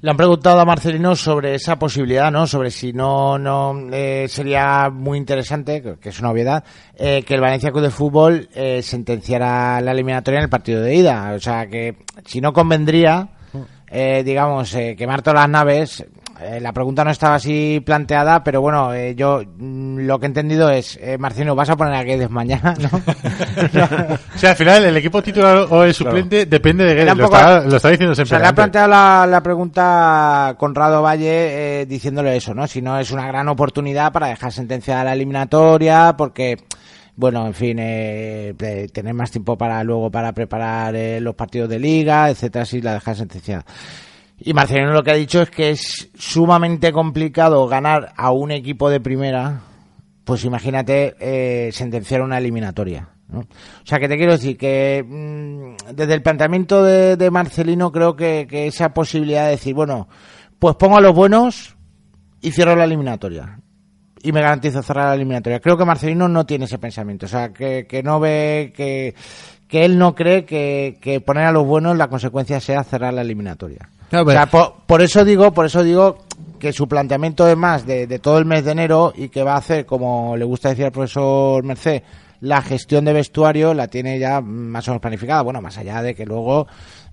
[0.00, 2.46] Le han preguntado a Marcelino sobre esa posibilidad, ¿no?
[2.46, 6.62] Sobre si no, no eh, sería muy interesante, que- es una obviedad,
[6.96, 10.94] eh, que el Valencia Club de Fútbol eh, sentenciara la eliminatoria en el partido de
[10.94, 11.32] ida.
[11.34, 13.30] O sea, que si no convendría,
[13.90, 16.06] eh, digamos, eh, quemar todas las naves.
[16.40, 20.28] Eh, la pregunta no estaba así planteada, pero bueno, eh, yo mm, lo que he
[20.28, 22.74] entendido es, eh, Marcelino, ¿vas a poner a Guedes mañana?
[22.80, 22.88] ¿no?
[24.34, 27.16] O sea, al final el equipo titular o el suplente depende de Guedes.
[27.16, 28.44] Lo, está, lo está diciendo O sea, siempre.
[28.44, 32.66] le ha planteado la, la pregunta Conrado Valle eh, diciéndole eso, ¿no?
[32.66, 36.58] Si no es una gran oportunidad para dejar sentenciada la eliminatoria, porque,
[37.16, 41.68] bueno, en fin, eh, eh, tener más tiempo para luego para preparar eh, los partidos
[41.68, 43.64] de liga, etcétera, si la dejas sentenciada.
[44.40, 48.88] Y Marcelino lo que ha dicho es que es sumamente complicado ganar a un equipo
[48.88, 49.60] de primera,
[50.24, 53.08] pues imagínate eh, sentenciar una eliminatoria.
[53.28, 53.40] ¿no?
[53.40, 53.46] O
[53.84, 58.94] sea, que te quiero decir que mm, desde el planteamiento de, Marcelino creo que, esa
[58.94, 60.08] posibilidad de decir, bueno,
[60.60, 61.76] pues pongo a los buenos
[62.40, 63.58] y cierro la eliminatoria.
[64.22, 65.60] Y me garantizo cerrar la eliminatoria.
[65.60, 67.26] Creo que Marcelino no tiene ese pensamiento.
[67.26, 69.14] O sea, que, que no ve que,
[69.68, 73.90] que él no cree que poner a los buenos la consecuencia sea cerrar la eliminatoria.
[74.86, 76.18] Por eso digo, por eso digo
[76.58, 79.54] que su planteamiento es más de, de todo el mes de enero y que va
[79.54, 82.02] a hacer, como le gusta decir al profesor Merced,
[82.40, 85.42] la gestión de vestuario la tiene ya más o menos planificada.
[85.42, 86.66] Bueno, más allá de que luego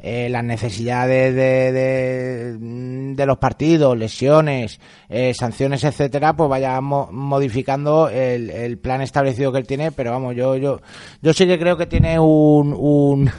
[0.08, 2.58] eh, las necesidades de, de,
[3.16, 4.80] de los partidos, lesiones,
[5.10, 9.92] eh, sanciones, etcétera, pues vaya mo- modificando el, el plan establecido que él tiene.
[9.92, 10.80] Pero vamos, yo yo
[11.24, 13.28] yo sí que creo que tiene un, un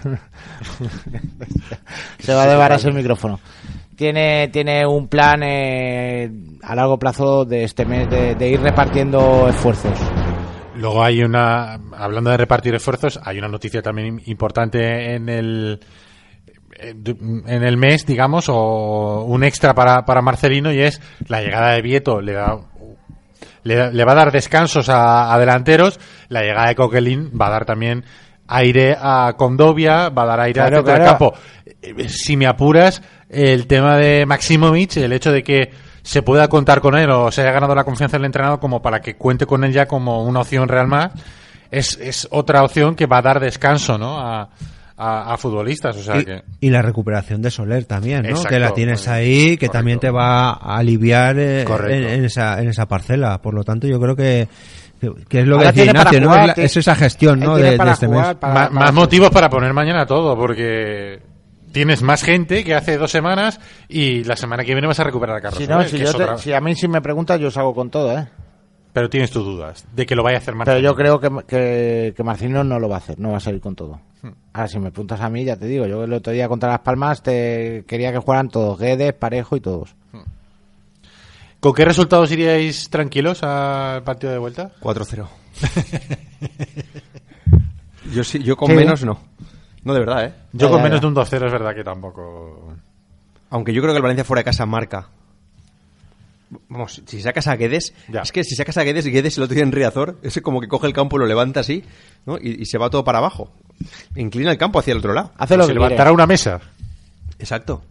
[2.19, 3.41] se va a desbaratar el micrófono.
[3.95, 6.31] Tiene, tiene un plan eh,
[6.63, 9.99] a largo plazo de este mes de, de ir repartiendo esfuerzos.
[10.75, 15.81] Luego hay una, hablando de repartir esfuerzos, hay una noticia también importante en el
[16.79, 21.83] en el mes, digamos, o un extra para, para Marcelino y es la llegada de
[21.83, 22.59] Vieto le da
[23.63, 25.99] le, le va a dar descansos a, a delanteros,
[26.29, 28.05] la llegada de Coquelin va a dar también
[28.47, 31.05] aire a Condovia, va a dar aire Claro, del claro.
[31.05, 31.35] campo.
[31.83, 35.71] Eh, Si me apuras, el tema de Maximovic, el hecho de que
[36.03, 39.01] se pueda contar con él o se haya ganado la confianza del entrenador como para
[39.01, 41.11] que cuente con él ya como una opción real más,
[41.73, 44.21] es, es otra opción que va a dar descanso ¿no?
[44.21, 44.49] a,
[44.97, 45.97] a- a futbolistas.
[45.97, 46.43] O sea y, que...
[46.61, 48.29] y la recuperación de Soler también, ¿no?
[48.31, 49.73] Exacto, que la tienes ahí, que Correcto.
[49.73, 53.41] también te va a aliviar eh, en, en esa, en esa parcela.
[53.43, 54.49] Por lo tanto, yo creo que,
[55.29, 56.27] que, es lo Ahora que decía tiene para Ignacio, ¿no?
[56.29, 57.57] jugar, Es, la- tiene- es esa gestión ¿no?
[57.57, 58.37] de, este jugar, mes.
[58.37, 61.21] para- más motivos para poner mañana todo, porque
[61.73, 65.37] tienes más gente que hace dos semanas y la semana que viene vas a recuperar
[65.37, 66.89] a Carlos Si, no, Soler, si, que yo es te- otra- si a mí si
[66.89, 68.27] me preguntas, yo salgo con todo, ¿eh?
[68.97, 70.89] Pero tienes tus dudas de que lo vaya a hacer Pero Marcelino.
[70.91, 73.61] yo creo que, que, que Marcelino no lo va a hacer, no va a salir
[73.61, 74.01] con todo.
[74.23, 74.31] Hmm.
[74.55, 76.79] Ahora, si me preguntas a mí, ya te digo, yo el otro día contra Las
[76.81, 79.95] Palmas te quería que jugaran todos, Guedes, Parejo y todos.
[81.61, 84.71] ¿Con qué resultados iríais tranquilos al partido de vuelta?
[84.81, 85.27] 4-0.
[88.15, 88.77] yo sí, yo con Sí.
[88.77, 89.19] menos no.
[89.85, 90.33] No, de verdad, ¿eh?
[90.55, 91.01] Yo Ya, con ya, menos ya.
[91.03, 92.73] de un 2-0 es verdad que tampoco...
[93.51, 95.09] Aunque yo creo que el Valencia fuera de casa marca.
[96.69, 98.21] Vamos, si sacas a Guedes, Ya.
[98.23, 100.69] es que si sacas a Guedes, Guedes el otro día en Riazor, ese como que
[100.69, 101.83] coge el campo, lo levanta así,
[102.25, 102.39] ¿no?
[102.39, 103.53] Y, y se va todo para abajo.
[104.15, 105.33] Inclina el campo hacia el otro lado.
[105.37, 106.15] Hace lo se que levantará quiere.
[106.15, 106.61] una mesa.
[107.39, 107.83] Exacto.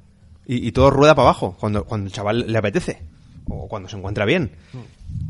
[0.46, 3.02] Y, y todo rueda para abajo, cuando, cuando el chaval le apetece.
[3.48, 4.52] O cuando se encuentra bien.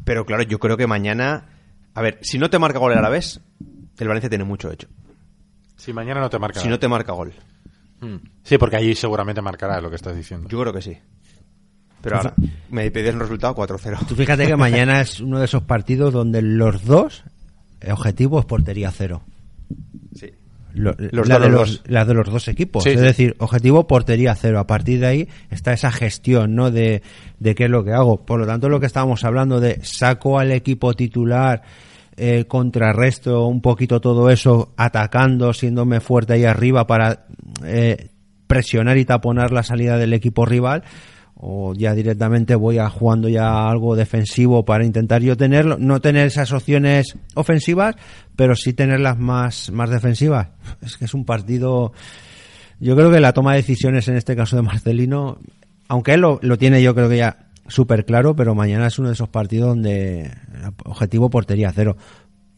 [0.03, 1.45] Pero claro, yo creo que mañana...
[1.95, 3.39] A ver, si no te marca gol el Alavés,
[3.97, 4.87] el Valencia tiene mucho hecho.
[5.77, 6.59] Si mañana no te marca.
[6.59, 7.33] Si no te marca gol.
[8.43, 10.47] Sí, porque allí seguramente marcará lo que estás diciendo.
[10.47, 10.97] Yo creo que sí.
[12.05, 12.33] Pero ahora,
[12.69, 14.05] me pedís un resultado 4-0.
[14.07, 17.23] Tú fíjate que mañana es uno de esos partidos donde los dos,
[17.81, 19.21] el objetivo es portería cero.
[20.15, 20.27] Sí.
[20.73, 21.83] Lo- Los la, dos, de los los, dos.
[21.91, 22.83] la de los dos equipos.
[22.83, 23.05] Sí, es sí.
[23.05, 24.59] decir, objetivo portería cero.
[24.59, 26.69] A partir de ahí está esa gestión, ¿no?
[26.71, 27.01] De,
[27.39, 28.25] de qué es lo que hago.
[28.25, 31.61] Por lo tanto, lo que estábamos hablando de saco al equipo titular,
[32.17, 37.25] eh, contrarresto un poquito todo eso, atacando, siéndome fuerte ahí arriba para
[37.63, 38.09] eh,
[38.47, 40.83] presionar y taponar la salida del equipo rival.
[41.47, 46.25] O ya directamente voy a jugando ya algo defensivo para intentar yo tenerlo, no tener
[46.25, 47.95] esas opciones ofensivas,
[48.35, 50.47] pero sí tenerlas más, más defensivas.
[50.81, 51.93] Es que es un partido.
[52.79, 55.37] Yo creo que la toma de decisiones en este caso de Marcelino,
[55.87, 59.09] aunque él lo, lo tiene yo creo que ya súper claro, pero mañana es uno
[59.09, 60.31] de esos partidos donde
[60.83, 61.95] objetivo portería cero.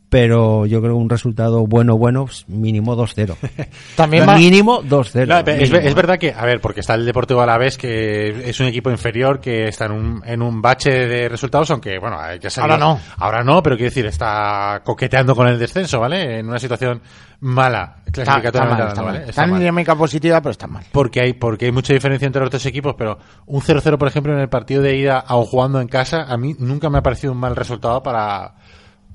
[0.09, 3.35] Pero yo creo que un resultado bueno, bueno, mínimo 2-0.
[3.95, 5.27] También mínimo 2-0.
[5.27, 8.89] No, es, verdad que, a ver, porque está el Deportivo Alavés, que es un equipo
[8.89, 12.71] inferior, que está en un, en un bache de resultados, aunque, bueno, hay que salir-
[12.71, 12.99] Ahora no.
[13.17, 16.39] Ahora no, pero quiero decir, está coqueteando con el descenso, ¿vale?
[16.39, 17.01] En una situación
[17.39, 19.13] mala, Está, está clasificatoriamente mal, está hablando, mal.
[19.19, 19.29] ¿vale?
[19.29, 20.83] Está en dinámica positiva, pero está mal.
[20.91, 24.33] Porque hay, porque hay mucha diferencia entre los tres equipos, pero un 0-0, por ejemplo,
[24.33, 27.33] en el partido de ida, aun jugando en casa, a mí nunca me ha parecido
[27.33, 28.55] un mal resultado para,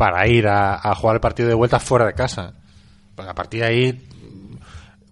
[0.02, 2.54] para ir a, a jugar el partido de vuelta fuera de casa.
[3.14, 4.08] Porque a partir de ahí,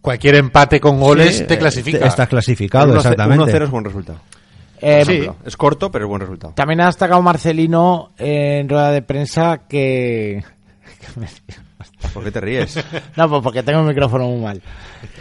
[0.01, 2.05] cualquier empate con goles Sí, te eh, clasifica.
[2.09, 3.65] Estás clasificado, 1-0 exactamente.
[3.65, 4.19] es buen resultado.
[4.81, 5.29] Eh, Sí.
[5.45, 6.55] Es corto, pero es buen resultado.
[6.55, 10.43] También ha destacado Marcelino en rueda de prensa que...
[12.13, 12.85] ¿Por qué te ríes?
[13.17, 14.61] No, pues porque tengo el micrófono muy mal.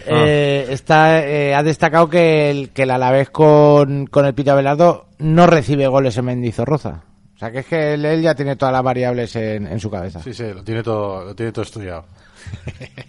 [0.07, 0.23] Ah.
[0.25, 5.09] Eh, está, eh, ha destacado que el, que el Alavés con, con el Pito Abelardo
[5.19, 7.03] no recibe goles en Mendizorroza.
[7.39, 10.21] O sea, que es que él, ya tiene todas las variables en, en su cabeza.
[10.21, 12.03] Sí, sí, lo tiene todo, lo tiene todo estudiado.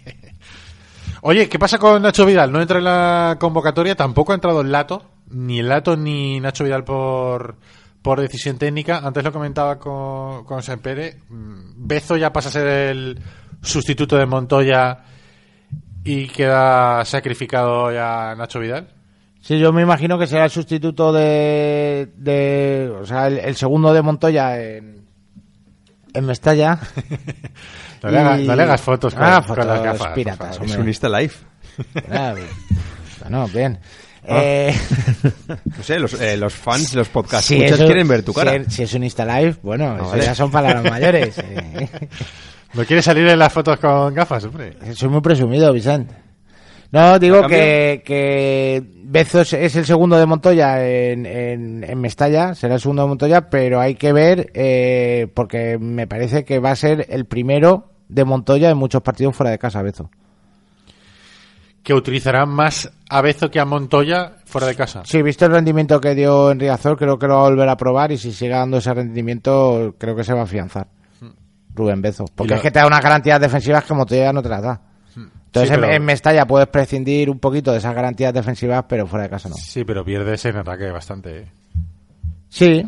[1.23, 2.49] Oye, ¿qué pasa con Nacho Vidal?
[2.49, 6.63] No entra en la convocatoria, tampoco ha entrado el Lato, ni el Lato ni Nacho
[6.63, 7.57] Vidal por,
[8.01, 8.99] por decisión técnica.
[9.03, 11.19] Antes lo comentaba con, con Sempere.
[11.27, 13.19] Mm, Bezo ya pasa a ser el
[13.61, 15.03] sustituto de Montoya
[16.05, 19.00] y queda sacrificado ya Nacho Vidal.
[19.41, 22.09] Sí, yo me imagino que será el sustituto de...
[22.15, 25.05] de o sea, el, el segundo de Montoya en,
[26.13, 26.79] en Mestalla.
[28.03, 30.13] No, le, hagas, Y- no le hagas fotos con, Ah, con fotos las gafas.
[30.15, 30.59] piratas.
[30.59, 31.33] Es un Insta Live.
[32.11, 32.47] Ah, bien.
[33.21, 33.79] bueno, bien.
[34.27, 34.39] Ah.
[34.41, 34.75] Eh,
[35.77, 38.55] No sé, los, eh, los fans, los podcast si quieren ver tu si cara.
[38.55, 40.23] es- Si, es un Insta Live, bueno, eso vale.
[40.23, 41.37] ya son palabras mayores.
[41.43, 41.89] eh.
[42.73, 44.73] ¿No quieres salir en las fotos con gafas, hombre?
[44.95, 46.15] Soy muy presumido, Vicente.
[46.91, 52.75] No, digo que, que Bezos es el segundo de Montoya en, en, en Mestalla, será
[52.75, 56.75] el segundo de Montoya, pero hay que ver, eh, porque me parece que va a
[56.75, 60.09] ser el primero de Montoya en muchos partidos fuera de casa, Bezo.
[61.81, 65.03] Que utilizarán más a Bezo que a Montoya fuera de casa.
[65.05, 67.77] Sí, visto el rendimiento que dio en Riazor, creo que lo va a volver a
[67.77, 70.87] probar y si sigue dando ese rendimiento, creo que se va a afianzar.
[71.73, 72.25] Rubén Bezo.
[72.35, 74.81] Porque es que te da unas garantías defensivas que Montoya no te las da.
[75.53, 79.05] Entonces Sí, en- pero- en Mestalla puedes prescindir un poquito de esas garantías defensivas, pero
[79.05, 79.55] fuera de casa no.
[79.55, 81.39] Sí, pero pierdes en ataque bastante.
[81.39, 81.45] ¿eh?
[82.49, 82.83] Sí,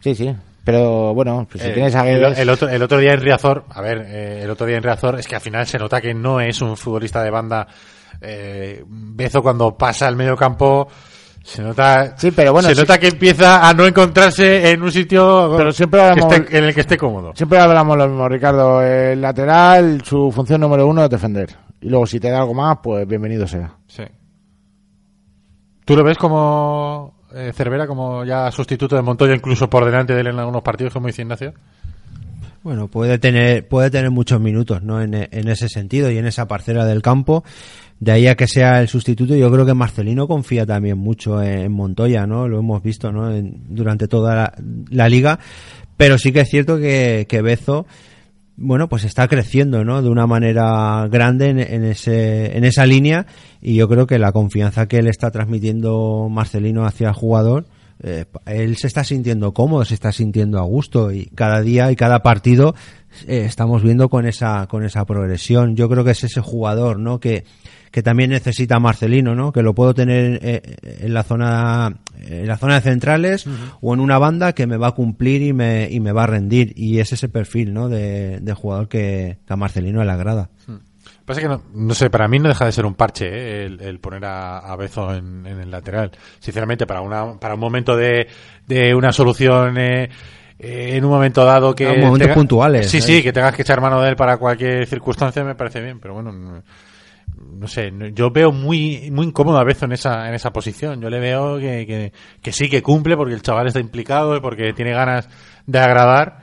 [0.00, 0.34] sí, sí.
[0.64, 3.20] Pero bueno, pues si Eh, tienes a el, Guedes- el otro, el otro día en
[3.20, 6.00] Riazor, a ver, eh, el otro día en Riazor es que al final se nota
[6.00, 7.66] que no es un futbolista de banda.
[8.20, 10.86] Eh, Bezo cuando pasa al medio campo
[11.42, 12.80] se nota, Sí, pero bueno, se sí.
[12.82, 16.64] nota que empieza a no encontrarse en un sitio Pero siempre que hablamos- esté- en
[16.64, 17.32] el que esté cómodo.
[17.34, 18.80] Siempre hablamos lo mismo, Ricardo.
[18.82, 21.48] El lateral, su función número uno es defender.
[21.82, 23.74] Y luego si te da algo más, pues bienvenido sea.
[23.86, 24.04] Sí.
[25.84, 30.20] ¿Tú lo ves como eh, Cervera, como ya sustituto de Montoya, incluso por delante de
[30.20, 31.52] él en algunos partidos, como dice Ignacio?
[32.62, 35.02] Bueno, puede tener, puede tener muchos minutos, ¿no?
[35.02, 37.42] En, en ese sentido y en esa parcela del campo.
[37.98, 41.58] De ahí a que sea el sustituto, yo creo que Marcelino confía también mucho en,
[41.58, 42.46] en Montoya, ¿no?
[42.46, 43.32] Lo hemos visto, ¿no?
[43.32, 44.54] En- durante toda la,
[44.90, 45.40] la liga.
[45.96, 47.86] Pero sí que es cierto que, que Bezo,
[48.56, 50.02] bueno, pues está creciendo, ¿no?
[50.02, 53.26] De una manera grande en, en ese, en esa línea.
[53.60, 57.66] Y yo creo que la confianza que le está transmitiendo Marcelino hacia el jugador,
[58.02, 61.96] eh, él se está sintiendo cómodo, se está sintiendo a gusto y cada día y
[61.96, 62.74] cada partido
[63.28, 65.76] eh, estamos viendo con esa con esa progresión.
[65.76, 67.20] Yo creo que es ese jugador, ¿no?
[67.20, 67.44] Que
[67.92, 69.52] que también necesita Marcelino, ¿no?
[69.52, 73.46] Que lo puedo tener eh, en la zona en la zona de centrales
[73.80, 76.26] o en una banda que me va a cumplir y me y me va a
[76.26, 77.88] rendir y es ese perfil, ¿no?
[77.88, 80.50] De, de jugador que, que a Marcelino le agrada.
[81.24, 83.64] Pasa que no, no sé, para mí no deja de ser un parche ¿eh?
[83.66, 86.10] el, el poner a, a Bezo en, en el lateral.
[86.40, 88.26] Sinceramente, para una para un momento de,
[88.66, 90.08] de una solución eh,
[90.58, 93.80] eh, en un momento dado que Ah, momentos puntuales, sí sí que tengas que echar
[93.80, 96.62] mano de él para cualquier circunstancia me parece bien, pero bueno no,
[97.36, 101.00] no sé, no- yo veo muy muy incómodo a Bezo en esa en esa posición.
[101.00, 102.12] Yo le veo que, que,
[102.42, 105.28] que sí que cumple porque el chaval está implicado y porque tiene ganas
[105.66, 106.40] de agradar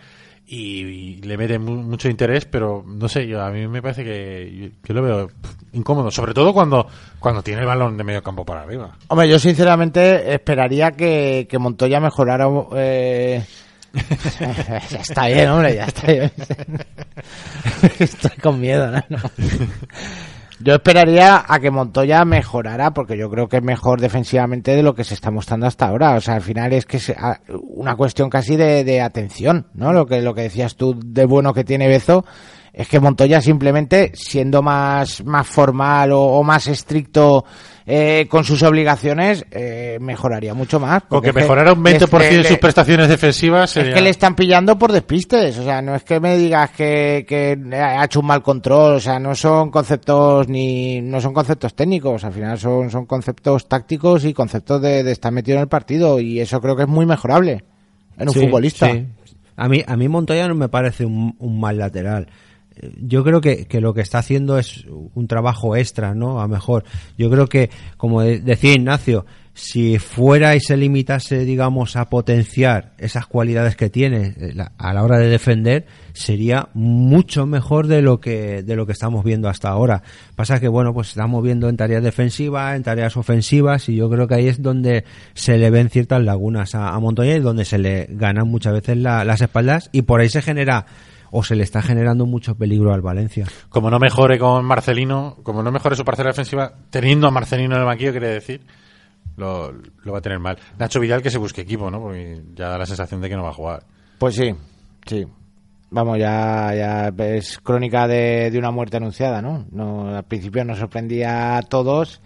[0.51, 4.71] y, le mete mu- mucho interés, pero no sé, yo a mí me parece que
[4.83, 5.29] yo, lo veo
[5.73, 6.87] incómodo, sobre todo cuando
[7.19, 8.97] cuando tiene el balón de medio campo para arriba.
[9.09, 12.47] Hombre, yo sinceramente esperaría que, que Montoya mejorara.
[12.75, 13.45] Eh...
[14.39, 16.31] ya está bien, hombre, ya está bien.
[17.99, 19.01] Estoy con miedo, ¿no?
[20.61, 24.93] Yo esperaría a que Montoya mejorara, porque yo creo que es mejor defensivamente de lo
[24.93, 26.15] que se está mostrando hasta ahora.
[26.15, 27.39] O sea, al final es que es a-
[27.69, 29.93] una cuestión casi de, de atención, ¿no?
[29.93, 32.25] Lo que, lo que decías tú de bueno que tiene Bezo,
[32.73, 37.45] Es que Montoya simplemente siendo más, más formal o, o más estricto
[37.91, 41.01] eh, con sus obligaciones, eh, mejoraría mucho más.
[41.09, 44.11] Con que es que mejorara un les- 20% de sus prestaciones defensivas es que le
[44.11, 48.19] están pillando por despistes, o sea, no es que me digas que, que ha hecho
[48.19, 52.59] un mal control, o sea, no son conceptos ni no son conceptos técnicos, al final
[52.59, 56.61] son, son conceptos tácticos y conceptos de, de estar metido en el partido y eso
[56.61, 57.63] creo que es muy mejorable
[58.19, 58.91] en un Sí, futbolista.
[58.91, 59.03] sí.
[59.57, 62.27] A mí, a mí Montoya no me parece un, un mal lateral.
[63.01, 66.41] Yo creo que, que lo que está haciendo es un trabajo extra, ¿no?
[66.41, 66.83] A mejor.
[67.17, 72.93] Yo creo que, como de- decía Ignacio, si fuera y se limitase, digamos, a potenciar
[72.97, 78.21] esas cualidades que tiene eh, a la hora de defender, sería mucho mejor de lo
[78.21, 80.01] que de lo que estamos viendo hasta ahora.
[80.37, 84.27] Pasa que bueno, pues estamos viendo en tareas defensivas, en tareas ofensivas y yo creo
[84.29, 85.03] que ahí es donde
[85.33, 88.95] se le ven ciertas lagunas a, a Montoya y donde se le ganan muchas veces
[88.97, 90.85] la- las espaldas y por ahí se genera
[91.31, 93.45] o se le está generando mucho peligro al Valencia.
[93.69, 97.81] Como no mejore con Marcelino, como no mejore su parcela defensiva, teniendo a Marcelino en
[97.81, 98.61] el banquillo, quiere decir,
[99.37, 100.57] lo, lo va a tener mal.
[100.77, 102.01] Nacho Vidal que se busque equipo, ¿no?
[102.01, 103.83] Porque ya da la sensación de que no va a jugar.
[104.17, 104.53] Pues sí,
[105.05, 105.25] sí.
[105.91, 109.65] Vamos, ya, ya es crónica de, de una muerte anunciada, ¿no?
[109.71, 112.21] no al principio nos sorprendía a todos,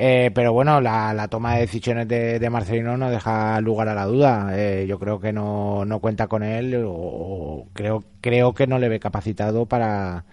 [0.00, 4.06] eh, pero bueno, la, la toma de decisiones de, Marcelino no deja lugar a la
[4.06, 4.50] duda.
[4.52, 8.78] Eh, yo creo que no, no cuenta con él o, o creo, creo que no
[8.78, 10.24] le ve capacitado para,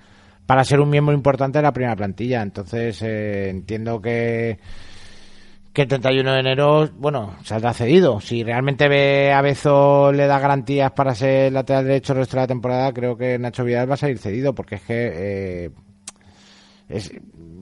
[0.45, 2.43] para ser un miembro importante de la primera plantilla.
[2.43, 4.59] Entonces, eh, entiendo que
[5.76, 8.22] que el 31 de enero, bueno, saldrá cedido.
[8.22, 12.43] Si realmente ve a Bezo le da garantías para ser lateral derecho el resto de
[12.43, 15.72] la temporada, creo que Nacho Vidal va a salir cedido, porque es que eh,
[16.88, 17.11] es,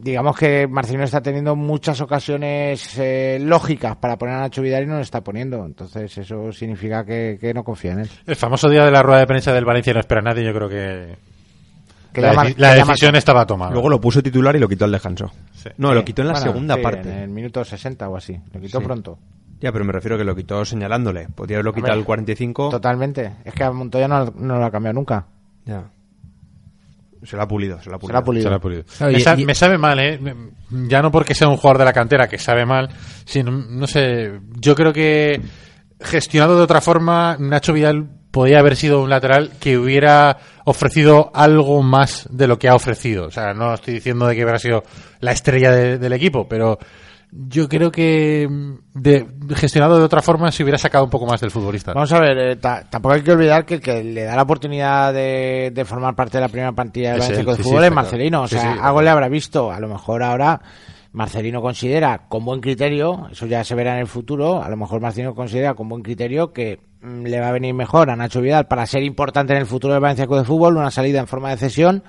[0.04, 4.88] digamos que Marcelino está teniendo muchas ocasiones eh, lógicas para poner a Nacho Vidal y
[4.88, 5.66] no lo está poniendo.
[5.66, 8.10] Entonces eso significa que, que no confía en él.
[8.28, 10.54] El famoso día de la rueda de prensa del Valencia no espera a nadie, yo
[10.54, 11.16] creo que,
[12.12, 13.72] Que la, decisión estaba tomada.
[13.72, 15.32] Luego lo puso titular y lo quitó al descanso.
[15.54, 15.70] Sí.
[15.78, 17.10] No, lo quitó en la Bueno, segunda sí, parte.
[17.10, 18.40] En el minuto 60 o así.
[18.54, 18.86] Lo quitó Sí.
[18.86, 19.18] pronto.
[19.62, 21.30] Ya, pero me refiero que lo quitó señalándole.
[21.30, 22.68] Podría haberlo quitado al 45.
[22.70, 23.32] Totalmente.
[23.46, 25.26] Es que a Montoya no, no lo ha cambiado nunca.
[25.66, 25.86] Ya.
[27.26, 28.14] Se lo ha pulido, se lo ha Se pulido.
[28.14, 28.44] lo ha pulido.
[28.44, 28.84] Se la ha pulido.
[28.98, 30.20] Claro, me, y- sa- y- me sabe mal, ¿eh?
[30.70, 32.90] Ya no porque sea un jugador de la cantera que sabe mal,
[33.26, 35.42] sino, no sé, yo creo que
[36.02, 41.84] gestionado de otra forma, Nacho Vidal podía haber sido un lateral que hubiera ofrecido algo
[41.84, 43.28] más de lo que ha ofrecido.
[43.28, 44.84] O sea, no estoy diciendo de que hubiera sido
[45.20, 46.80] la estrella de- del equipo, pero
[47.48, 49.26] yo creo que mm, de,
[49.56, 51.94] gestionado de otra forma se hubiera sacado un poco más del futbolista.
[51.94, 54.44] Vamos a ver, eh, ta- tampoco hay que olvidar que el que le da la
[54.44, 57.84] oportunidad de, de formar parte de la primera plantilla del Valencia de sí, sí, Fútbol
[57.84, 57.96] es claro.
[57.96, 58.42] Marcelino.
[58.44, 59.72] O sea, sí, algo le habrá visto.
[59.72, 60.62] A lo mejor ahora
[61.12, 65.00] Marcelino considera con buen criterio, eso ya se verá en el futuro, a lo mejor
[65.02, 68.68] Marcelino considera con buen criterio que mm, le va a venir mejor a Nacho Vidal
[68.68, 71.50] para ser importante en el futuro del Valencia Club de Fútbol, una salida en forma
[71.52, 72.04] de cesión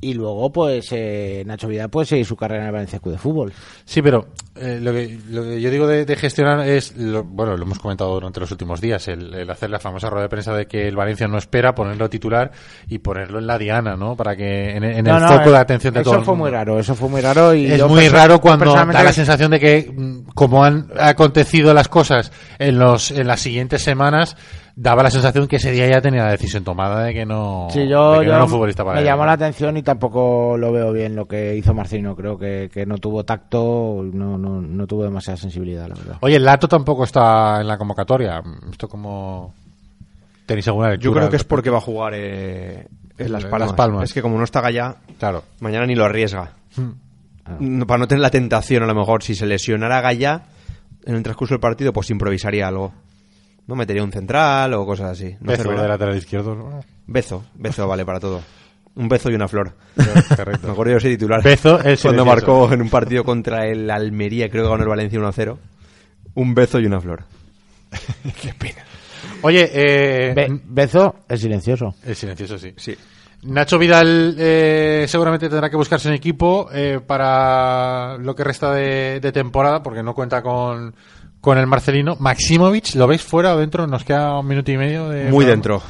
[0.00, 3.18] y luego pues eh, Nacho Vidal puede seguir su carrera en el Valencia Club de
[3.18, 3.52] Fútbol.
[3.84, 7.56] Sí, pero eh, lo, que, lo que yo digo de, de gestionar es, lo- bueno,
[7.56, 10.54] lo hemos comentado durante los últimos días, el, el hacer la famosa rueda de prensa
[10.54, 12.50] de que el Valencia no espera, ponerlo titular
[12.88, 14.16] y ponerlo en la diana, ¿no?
[14.16, 16.24] Para que en, en No, el no, foco eh, de atención de eso todo el
[16.24, 19.50] fue muy raro, eso fue muy raro y Es muy raro cuando da la sensación
[19.50, 24.36] de que, mm, como han acontecido las cosas en los en las siguientes semanas,
[24.82, 27.80] daba la sensación que ese día ya tenía la decisión tomada de que no, Sí,
[27.80, 29.06] de yo, que no yo era un futbolista para me él.
[29.06, 32.16] llamó la atención y tampoco lo veo bien lo que hizo Marcelino.
[32.16, 36.16] Creo que, que no tuvo tacto, no, no, no tuvo demasiada sensibilidad, la verdad.
[36.22, 38.42] Oye, el Lato tampoco está en la convocatoria.
[38.70, 39.52] Esto como...
[40.46, 41.04] ¿Tenéis alguna lectura?
[41.04, 42.86] Yo creo que es porque va a jugar eh,
[43.18, 43.60] en Las Palmas.
[43.68, 44.04] Las Palmas.
[44.04, 45.44] Es que como no está Gallá, Claro.
[45.60, 46.52] mañana ni lo arriesga.
[46.76, 46.90] Hmm.
[47.78, 50.42] No, para no tener la tentación, a lo mejor, si se lesionara Gallá
[51.04, 52.92] en el transcurso del partido, pues improvisaría algo.
[53.70, 55.36] No metería un central o cosas así.
[55.40, 56.56] No Bezo de lateral izquierdo.
[56.56, 56.80] ¿no?
[57.06, 58.42] Bezo, Bezo vale para todo.
[58.96, 59.72] Un bezo y una flor.
[60.36, 60.66] Correcto.
[60.66, 61.40] Me acuerdo yo ese titular.
[61.40, 65.20] Bezo, el Cuando marcó en un partido contra el Almería, creo que ganó el Valencia
[65.20, 65.56] 1-0.
[66.34, 67.22] Un bezo y una flor.
[69.42, 71.94] Oye, eh, Be- Bezo es silencioso.
[72.04, 72.72] el silencioso sí.
[72.76, 72.96] Sí.
[73.42, 79.18] Nacho Vidal eh, seguramente tendrá que buscarse un equipo eh, para lo que resta de,
[79.20, 80.94] de temporada, porque no cuenta con,
[81.40, 82.16] con el Marcelino.
[82.18, 83.86] Maximovic, ¿lo veis fuera o dentro?
[83.86, 85.30] Nos queda un minuto y medio de...
[85.30, 85.82] Muy dentro.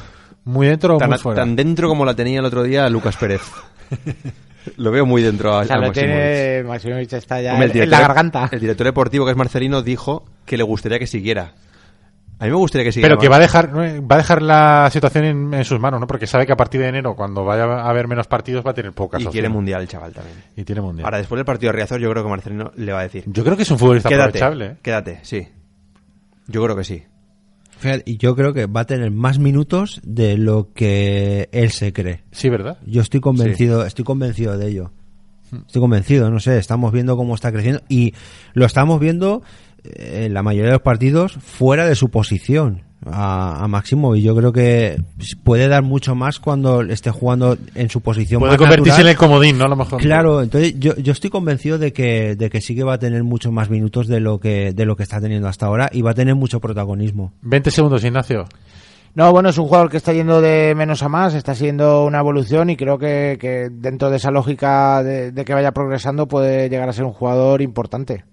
[0.45, 1.41] Muy dentro o Tan, muy fuera.
[1.41, 3.41] tan dentro como la tenía el otro día Lucas Pérez.
[4.77, 6.15] Lo veo muy dentro a, O sea, a lo Maximovic.
[6.15, 8.47] tiene Maximovic está ya Hombre, en, la garganta.
[8.51, 11.53] El director deportivo, que es Marcelino, dijo que le gustaría que siguiera.
[12.41, 13.13] A mí me gustaría que siguiera.
[13.15, 16.07] Pero que va a dejar va a dejar la situación en, en sus manos, ¿no?
[16.07, 18.73] Porque sabe que a partir de enero, cuando vaya a haber menos partidos, va a
[18.73, 19.51] tener pocas Y quiere opciones.
[19.51, 20.37] mundial el chaval también.
[20.55, 21.05] Y tiene mundial.
[21.05, 23.43] Ahora, después del partido de Riazor, yo creo que Marcelino le va a decir: Yo
[23.43, 24.65] creo que es un futbolista Quédate, aprovechable.
[24.65, 24.75] ¿eh?
[24.81, 25.47] quédate, sí.
[26.47, 27.03] Yo creo que sí.
[27.77, 31.93] Fíjate, y yo creo que va a tener más minutos de lo que él se
[31.93, 32.23] cree.
[32.31, 32.77] Sí, ¿verdad?
[32.85, 34.91] Yo estoy convencido, estoy convencido de ello.
[35.67, 38.13] Estoy convencido, no sé, estamos viendo cómo está creciendo y
[38.53, 39.41] lo estamos viendo
[39.83, 44.35] en la mayoría de los partidos fuera de su posición a, a Máximo y yo
[44.35, 45.01] creo que
[45.43, 49.17] puede dar mucho más cuando esté jugando en su posición Puede más convertirse en el
[49.17, 49.65] comodín, ¿no?
[49.65, 50.01] A lo mejor.
[50.01, 53.23] Claro, entonces yo, yo estoy convencido de que, de que sí que va a tener
[53.23, 56.11] muchos más minutos de lo que de lo que está teniendo hasta ahora y va
[56.11, 57.33] a tener mucho protagonismo.
[57.41, 58.45] 20 segundos, Ignacio.
[59.13, 62.19] No, bueno, es un jugador que está yendo de menos a más, está siendo una
[62.19, 66.69] evolución y creo que, que dentro de esa lógica de, de que vaya progresando puede
[66.69, 68.23] llegar a ser un jugador importante.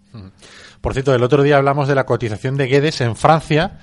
[0.80, 3.78] Por cierto, el otro día hablamos de la cotización de Guedes en Francia.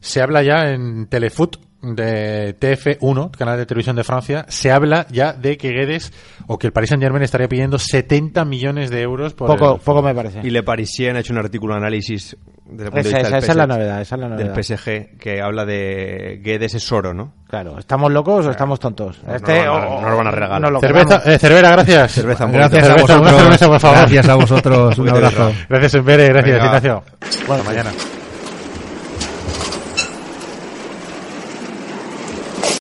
[0.00, 5.32] Se habla ya en Telefoot de TF1, canal de televisión de Francia, se habla ya
[5.32, 6.12] de que Guedes
[6.46, 9.80] o que el Paris Saint Germain estaría pidiendo 70 millones de euros por Poco, el-
[9.80, 10.40] poco me parece.
[10.42, 13.28] Y Le Parisien ha hecho un artículo de análisis desde el punto de Esa- vista
[13.28, 14.44] esa- esa es la PSG novedad, esa es la novedad.
[14.44, 17.32] Del PSG, que habla de Guedes es oro, ¿no?
[17.48, 19.18] Claro, ¿estamos locos o estamos tontos?
[19.26, 20.70] No, Este, no, no, no lo van a regalar.
[20.70, 22.12] lo Cerveza, eh, Cervera, gracias.
[22.12, 23.42] Cerveza, un Gracias Cerveza, una vosotros.
[23.42, 23.98] cerveza, por favor.
[23.98, 24.98] Gracias a vosotros.
[24.98, 25.52] Un abrazo.
[25.68, 26.66] Gracias, Embere, gracias, Venga.
[26.66, 27.02] Ignacio.
[27.48, 27.90] Bueno, mañana.